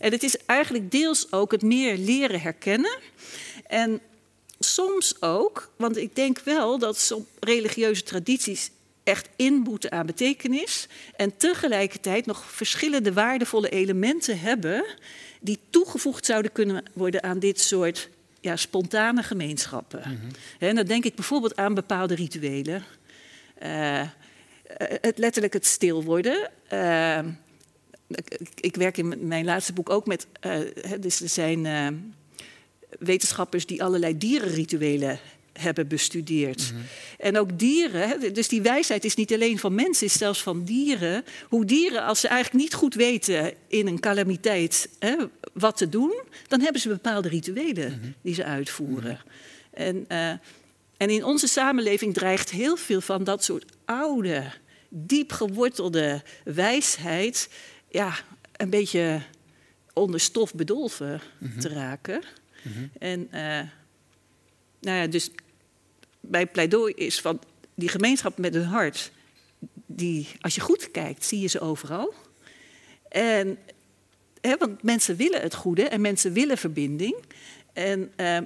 En 0.00 0.12
het 0.12 0.22
is 0.22 0.36
eigenlijk 0.46 0.90
deels 0.90 1.32
ook 1.32 1.52
het 1.52 1.62
meer 1.62 1.96
leren 1.96 2.40
herkennen. 2.40 2.98
En 3.66 4.00
soms 4.58 5.22
ook, 5.22 5.72
want 5.76 5.96
ik 5.96 6.16
denk 6.16 6.38
wel 6.38 6.78
dat 6.78 6.98
soms 6.98 7.24
religieuze 7.40 8.02
tradities 8.02 8.70
echt 9.04 9.28
inboeten 9.36 9.92
aan 9.92 10.06
betekenis. 10.06 10.86
En 11.16 11.36
tegelijkertijd 11.36 12.26
nog 12.26 12.52
verschillende 12.52 13.12
waardevolle 13.12 13.68
elementen 13.68 14.40
hebben. 14.40 14.84
Die 15.42 15.58
toegevoegd 15.70 16.26
zouden 16.26 16.52
kunnen 16.52 16.84
worden 16.92 17.22
aan 17.22 17.38
dit 17.38 17.60
soort 17.60 18.08
ja, 18.40 18.56
spontane 18.56 19.22
gemeenschappen. 19.22 20.02
En 20.58 20.74
dan 20.74 20.86
denk 20.86 21.04
ik 21.04 21.14
bijvoorbeeld 21.14 21.56
aan 21.56 21.74
bepaalde 21.74 22.14
rituelen. 22.14 22.84
Eh, 23.54 24.00
eh, 24.00 24.08
het 25.00 25.18
letterlijk 25.18 25.52
het 25.52 25.66
stil 25.66 26.04
worden. 26.04 26.50
Eh, 26.68 27.18
ik, 28.08 28.60
ik 28.60 28.76
werk 28.76 28.96
in 28.96 29.26
mijn 29.26 29.44
laatste 29.44 29.72
boek 29.72 29.90
ook 29.90 30.06
met. 30.06 30.26
hè, 30.40 30.98
dus 30.98 31.20
er 31.20 31.28
zijn 31.28 32.14
wetenschappers 32.98 33.66
die 33.66 33.82
allerlei 33.82 34.18
dierenrituelen 34.18 35.18
hebben 35.52 35.88
bestudeerd. 35.88 36.72
En 37.18 37.38
ook 37.38 37.58
dieren, 37.58 38.34
dus 38.34 38.48
die 38.48 38.62
wijsheid 38.62 39.04
is 39.04 39.14
niet 39.14 39.32
alleen 39.32 39.58
van 39.58 39.74
mensen, 39.74 40.06
is 40.06 40.18
zelfs 40.18 40.42
van 40.42 40.64
dieren. 40.64 41.24
Hoe 41.48 41.64
dieren, 41.64 42.04
als 42.04 42.20
ze 42.20 42.28
eigenlijk 42.28 42.64
niet 42.64 42.74
goed 42.74 42.94
weten 42.94 43.52
in 43.66 43.86
een 43.86 44.00
calamiteit 44.00 44.88
hè, 44.98 45.16
wat 45.52 45.76
te 45.76 45.88
doen, 45.88 46.22
dan 46.48 46.60
hebben 46.60 46.80
ze 46.80 46.88
bepaalde 46.88 47.28
rituelen 47.28 48.14
die 48.22 48.34
ze 48.34 48.44
uitvoeren. 48.44 49.20
En, 49.70 50.04
eh, 50.08 50.28
en 50.96 51.10
in 51.10 51.24
onze 51.24 51.46
samenleving 51.46 52.14
dreigt 52.14 52.50
heel 52.50 52.76
veel 52.76 53.00
van 53.00 53.24
dat 53.24 53.44
soort 53.44 53.64
oude, 53.84 54.52
diep 54.88 55.32
gewortelde 55.32 56.22
wijsheid, 56.44 57.48
ja, 57.88 58.14
een 58.56 58.70
beetje 58.70 59.22
onder 59.92 60.20
stof 60.20 60.54
bedolven 60.54 61.20
te 61.58 61.68
raken. 61.68 62.22
En 62.98 63.28
eh, 63.30 63.60
nou 64.80 64.96
ja, 64.98 65.06
dus 65.06 65.30
mijn 66.22 66.50
pleidooi 66.50 66.92
is 66.92 67.20
van 67.20 67.40
die 67.74 67.88
gemeenschap 67.88 68.38
met 68.38 68.54
een 68.54 68.64
hart, 68.64 69.10
die, 69.86 70.28
als 70.40 70.54
je 70.54 70.60
goed 70.60 70.90
kijkt, 70.90 71.24
zie 71.24 71.40
je 71.40 71.48
ze 71.48 71.60
overal. 71.60 72.14
En, 73.08 73.58
hè, 74.40 74.56
want 74.56 74.82
mensen 74.82 75.16
willen 75.16 75.40
het 75.40 75.54
goede 75.54 75.88
en 75.88 76.00
mensen 76.00 76.32
willen 76.32 76.58
verbinding. 76.58 77.16
En, 77.72 78.12
eh, 78.16 78.38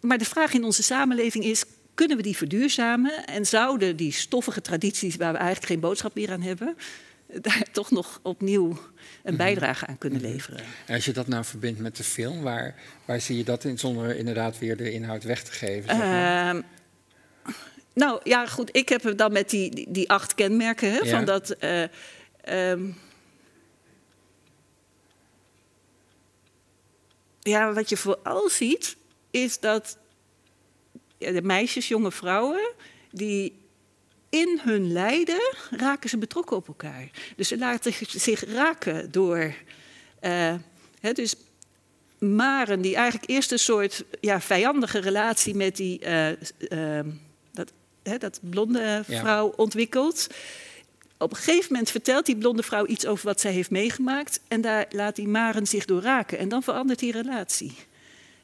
maar 0.00 0.18
de 0.18 0.24
vraag 0.24 0.52
in 0.52 0.64
onze 0.64 0.82
samenleving 0.82 1.44
is, 1.44 1.64
kunnen 1.94 2.16
we 2.16 2.22
die 2.22 2.36
verduurzamen? 2.36 3.26
En 3.26 3.46
zouden 3.46 3.96
die 3.96 4.12
stoffige 4.12 4.60
tradities, 4.60 5.16
waar 5.16 5.32
we 5.32 5.38
eigenlijk 5.38 5.66
geen 5.66 5.80
boodschap 5.80 6.14
meer 6.14 6.30
aan 6.30 6.42
hebben, 6.42 6.76
daar 7.40 7.64
toch 7.72 7.90
nog 7.90 8.20
opnieuw 8.22 8.78
een 9.22 9.36
bijdrage 9.36 9.86
aan 9.86 9.98
kunnen 9.98 10.20
leveren? 10.20 10.60
En 10.86 10.94
als 10.94 11.04
je 11.04 11.12
dat 11.12 11.28
nou 11.28 11.44
verbindt 11.44 11.80
met 11.80 11.96
de 11.96 12.04
film, 12.04 12.42
waar, 12.42 12.74
waar 13.04 13.20
zie 13.20 13.36
je 13.36 13.44
dat 13.44 13.64
in 13.64 13.78
zonder 13.78 14.16
inderdaad 14.16 14.58
weer 14.58 14.76
de 14.76 14.92
inhoud 14.92 15.24
weg 15.24 15.42
te 15.42 15.52
geven? 15.52 15.96
zeg 15.96 15.98
maar? 15.98 16.48
Ehm, 16.48 16.62
nou 17.94 18.20
ja, 18.24 18.46
goed. 18.46 18.68
Ik 18.76 18.88
heb 18.88 19.02
het 19.02 19.18
dan 19.18 19.32
met 19.32 19.50
die, 19.50 19.70
die, 19.70 19.86
die 19.90 20.10
acht 20.10 20.34
kenmerken. 20.34 20.92
Hè, 20.92 20.98
Ja. 20.98 21.16
Van 21.16 21.24
dat. 21.24 21.50
eh, 21.50 21.82
ehm, 22.44 22.90
ja, 27.40 27.72
wat 27.72 27.88
je 27.88 27.96
vooral 27.96 28.48
ziet, 28.48 28.96
is 29.30 29.60
dat 29.60 29.98
ja, 31.18 31.30
de 31.32 31.42
meisjes, 31.42 31.88
jonge 31.88 32.12
vrouwen, 32.12 32.72
die 33.10 33.58
in 34.28 34.60
hun 34.62 34.92
lijden 34.92 35.54
raken 35.70 36.08
ze 36.10 36.18
betrokken 36.18 36.56
op 36.56 36.68
elkaar. 36.68 37.10
Dus 37.36 37.48
ze 37.48 37.58
laten 37.58 37.92
zich 38.06 38.44
raken 38.44 39.10
door. 39.10 39.54
eh, 40.20 40.54
hè, 41.00 41.12
dus 41.12 41.34
Maren, 42.18 42.80
die 42.80 42.94
eigenlijk 42.96 43.30
eerst 43.30 43.52
een 43.52 43.58
soort 43.58 44.04
ja, 44.20 44.40
vijandige 44.40 44.98
relatie 44.98 45.54
met 45.54 45.76
die 45.76 45.98
eh, 45.98 46.28
ehm, 46.68 47.08
hè, 48.02 48.18
dat 48.18 48.40
blonde 48.42 49.04
Ja. 49.06 49.20
vrouw 49.20 49.52
ontwikkelt. 49.56 50.26
Op 51.18 51.30
een 51.30 51.36
gegeven 51.36 51.66
moment 51.72 51.90
vertelt 51.90 52.26
die 52.26 52.36
blonde 52.36 52.62
vrouw 52.62 52.86
iets 52.86 53.06
over 53.06 53.26
wat 53.26 53.40
zij 53.40 53.52
heeft 53.52 53.70
meegemaakt. 53.70 54.40
En 54.48 54.60
daar 54.60 54.86
laat 54.90 55.16
die 55.16 55.28
Maren 55.28 55.66
zich 55.66 55.84
door 55.84 56.02
raken. 56.02 56.38
En 56.38 56.48
dan 56.48 56.62
verandert 56.62 56.98
die 56.98 57.12
relatie. 57.12 57.74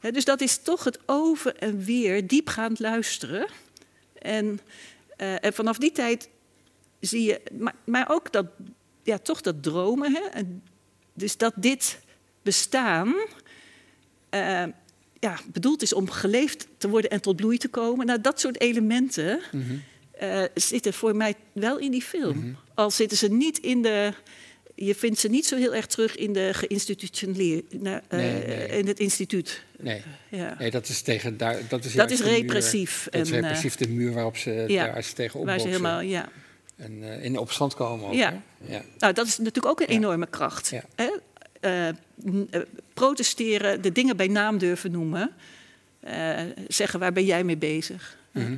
Hè, 0.01 0.11
dus 0.11 0.25
dat 0.25 0.40
is 0.40 0.59
toch 0.62 0.85
het 0.85 0.99
over 1.07 1.57
en 1.57 1.85
weer 1.85 2.27
diepgaand 2.27 2.79
luisteren. 2.79 3.47
En, 4.19 4.61
eh, 5.16 5.45
en 5.45 5.53
vanaf 5.53 5.79
die 5.79 5.92
tijd 5.92 6.29
zie 7.01 7.23
je, 7.23 7.40
maar, 7.59 7.75
maar 7.85 8.09
ook 8.11 8.33
dat, 8.33 8.47
ja, 9.03 9.19
toch 9.19 9.40
dat 9.40 9.62
dromen. 9.62 10.12
Hè? 10.14 10.21
En 10.21 10.62
dus 11.12 11.37
dat 11.37 11.53
dit 11.57 11.99
bestaan 12.42 13.14
eh, 14.29 14.64
ja, 15.20 15.38
bedoeld 15.52 15.83
is 15.83 15.92
om 15.92 16.11
geleefd 16.11 16.66
te 16.79 16.88
worden 16.88 17.11
en 17.11 17.20
tot 17.20 17.37
bloei 17.37 17.59
te 17.59 17.68
komen. 17.68 18.07
Nou, 18.07 18.20
dat 18.20 18.40
soort 18.40 18.61
elementen 18.61 19.40
Mhm. 19.52 19.62
eh, 20.18 20.42
zitten 20.55 20.92
voor 20.92 21.16
mij 21.16 21.35
wel 21.52 21.79
in 21.79 21.90
die 21.90 22.02
film. 22.02 22.57
Al 22.74 22.90
zitten 22.90 23.16
ze 23.18 23.29
niet 23.29 23.59
in 23.59 23.83
de. 23.83 24.12
Je 24.74 24.94
vindt 24.94 25.18
ze 25.18 25.29
niet 25.29 25.46
zo 25.46 25.57
heel 25.57 25.74
erg 25.74 25.87
terug 25.87 26.16
in 26.16 26.33
de 26.33 26.50
geïnstitutioneerd. 26.55 27.83
Nee, 27.83 28.00
nee. 28.11 28.66
In 28.68 28.87
het 28.87 29.00
instituut. 29.00 29.62
Nee, 29.79 30.02
Ja. 30.29 30.57
nee, 30.59 30.70
dat 30.70 30.88
is 30.88 31.00
tegen 31.02 31.37
daar. 31.37 31.59
Dat 31.68 31.85
is, 31.85 31.92
Dat 31.92 32.11
is 32.11 32.18
de 32.18 32.24
muur- 32.24 32.33
repressief. 32.35 33.09
Dat 33.11 33.20
is 33.26 33.31
eh, 33.31 33.40
repressief 33.40 33.76
de 33.76 33.88
muur 33.88 34.12
waarop 34.12 34.37
ze 34.37 34.64
ja, 34.68 34.87
daar 34.92 35.02
ze 35.02 35.12
tegen 35.12 35.44
waar 35.44 35.59
ze 35.61 35.66
opboksen. 35.66 35.68
helemaal, 35.87 36.00
ja. 36.00 36.29
En 36.76 37.03
eh, 37.18 37.24
in 37.24 37.38
opstand 37.38 37.74
komen 37.74 38.07
ook. 38.07 38.14
Ja. 38.14 38.43
Nou, 38.99 39.12
dat 39.12 39.26
is 39.26 39.38
natuurlijk 39.38 39.66
ook 39.66 39.80
een 39.80 39.86
enorme 39.86 40.26
kracht. 40.26 40.70
Hè? 40.70 41.07
Eh, 41.61 41.88
eh, 41.88 41.95
protesteren, 42.97 43.82
de 43.82 43.92
dingen 43.92 44.16
bij 44.16 44.26
naam 44.28 44.59
durven 44.59 44.90
noemen. 44.90 45.30
Eh, 46.01 46.40
zeggen, 46.68 47.01
waar 47.01 47.12
ben 47.12 47.24
jij 47.24 47.44
mee 47.44 47.57
bezig? 47.57 48.16
Mhm. 48.32 48.57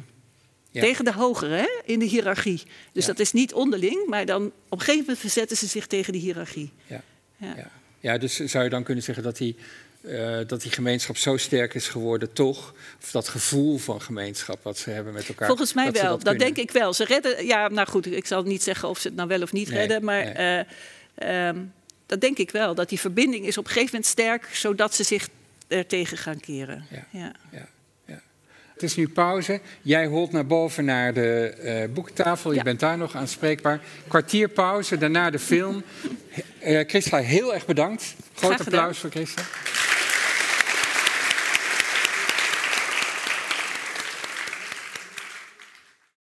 Ja. 0.71 0.81
Tegen 0.81 1.05
de 1.05 1.13
hogere, 1.13 1.55
hè? 1.55 1.69
in 1.85 1.99
de 1.99 2.05
hiërarchie. 2.05 2.63
Dus 2.93 3.07
Ja. 3.07 3.13
dat 3.13 3.19
is 3.21 3.33
niet 3.33 3.53
onderling, 3.55 4.07
maar 4.07 4.27
dan 4.27 4.45
op 4.47 4.53
een 4.69 4.79
gegeven 4.79 5.01
moment 5.01 5.19
verzetten 5.19 5.57
ze 5.57 5.67
zich 5.67 5.87
tegen 5.87 6.13
die 6.13 6.23
hiërarchie. 6.23 6.73
Ja. 6.87 7.03
Ja. 7.37 7.71
Ja. 8.01 8.19
dus 8.19 8.37
zou 8.37 8.65
je 8.65 8.71
dan 8.71 8.83
kunnen 8.83 9.05
zeggen 9.05 9.25
dat 9.25 9.37
die, 9.37 9.57
eh, 10.01 10.39
dat 10.47 10.63
die 10.63 10.71
gemeenschap 10.71 11.17
zo 11.17 11.37
sterk 11.37 11.75
is 11.75 11.89
geworden, 11.89 12.33
toch? 12.33 12.75
Of 13.03 13.11
dat 13.11 13.29
gevoel 13.29 13.79
van 13.79 14.01
gemeenschap 14.03 14.63
wat 14.63 14.79
ze 14.79 14.91
hebben 14.91 15.13
met 15.13 15.29
elkaar. 15.29 15.47
Volgens 15.47 15.73
mij 15.73 15.85
dat 15.85 16.03
wel, 16.03 16.19
dat, 16.19 16.39
denk 16.39 16.57
ik 16.57 16.71
wel. 16.71 16.93
Ze 16.93 17.05
redden, 17.05 17.47
ja, 17.47 17.69
nou 17.69 17.89
goed, 17.89 18.07
ik 18.07 18.27
zal 18.27 18.43
niet 18.43 18.63
zeggen 18.63 18.89
of 18.89 18.99
ze 18.99 19.07
het 19.09 19.17
nou 19.17 19.29
wel 19.29 19.43
of 19.43 19.53
niet 19.53 19.69
Nee, 19.69 19.79
redden, 19.79 20.05
maar 20.05 20.25
nee. 20.25 20.33
eh, 21.15 21.49
ehm, 21.49 21.59
dat 22.09 22.21
denk 22.21 22.39
ik 22.39 22.51
wel. 22.51 22.75
Dat 22.75 22.89
die 22.89 23.01
verbinding 23.01 23.47
is 23.47 23.59
op 23.59 23.65
een 23.65 23.71
gegeven 23.71 23.95
moment 23.95 24.11
sterk, 24.11 24.49
zodat 24.53 24.95
ze 24.95 25.03
zich 25.05 25.29
er 25.69 25.87
tegen 25.87 26.17
gaan 26.17 26.41
keren. 26.41 26.87
Ja. 26.91 27.05
Ja. 27.11 27.33
Ja, 27.53 27.69
ja. 28.07 28.21
Het 28.73 28.83
is 28.83 28.97
nu 28.97 29.09
pauze. 29.09 29.61
Jij 29.83 30.07
holt 30.07 30.33
naar 30.33 30.47
boven 30.47 30.85
naar 30.85 31.15
de 31.15 31.49
eh, 31.49 31.89
boekentafel. 31.95 32.53
Je 32.53 32.63
bent 32.63 32.81
daar 32.81 32.99
nog 32.99 33.15
aanspreekbaar. 33.15 33.81
Kwartier 34.09 34.49
pauze, 34.49 34.99
daarna 34.99 35.31
de 35.31 35.39
film. 35.39 35.83
Christa, 36.91 37.17
heel 37.17 37.55
erg 37.55 37.67
bedankt. 37.67 38.15
Groot 38.35 38.61
applaus 38.61 38.99
voor 38.99 39.11
Christa. 39.11 39.43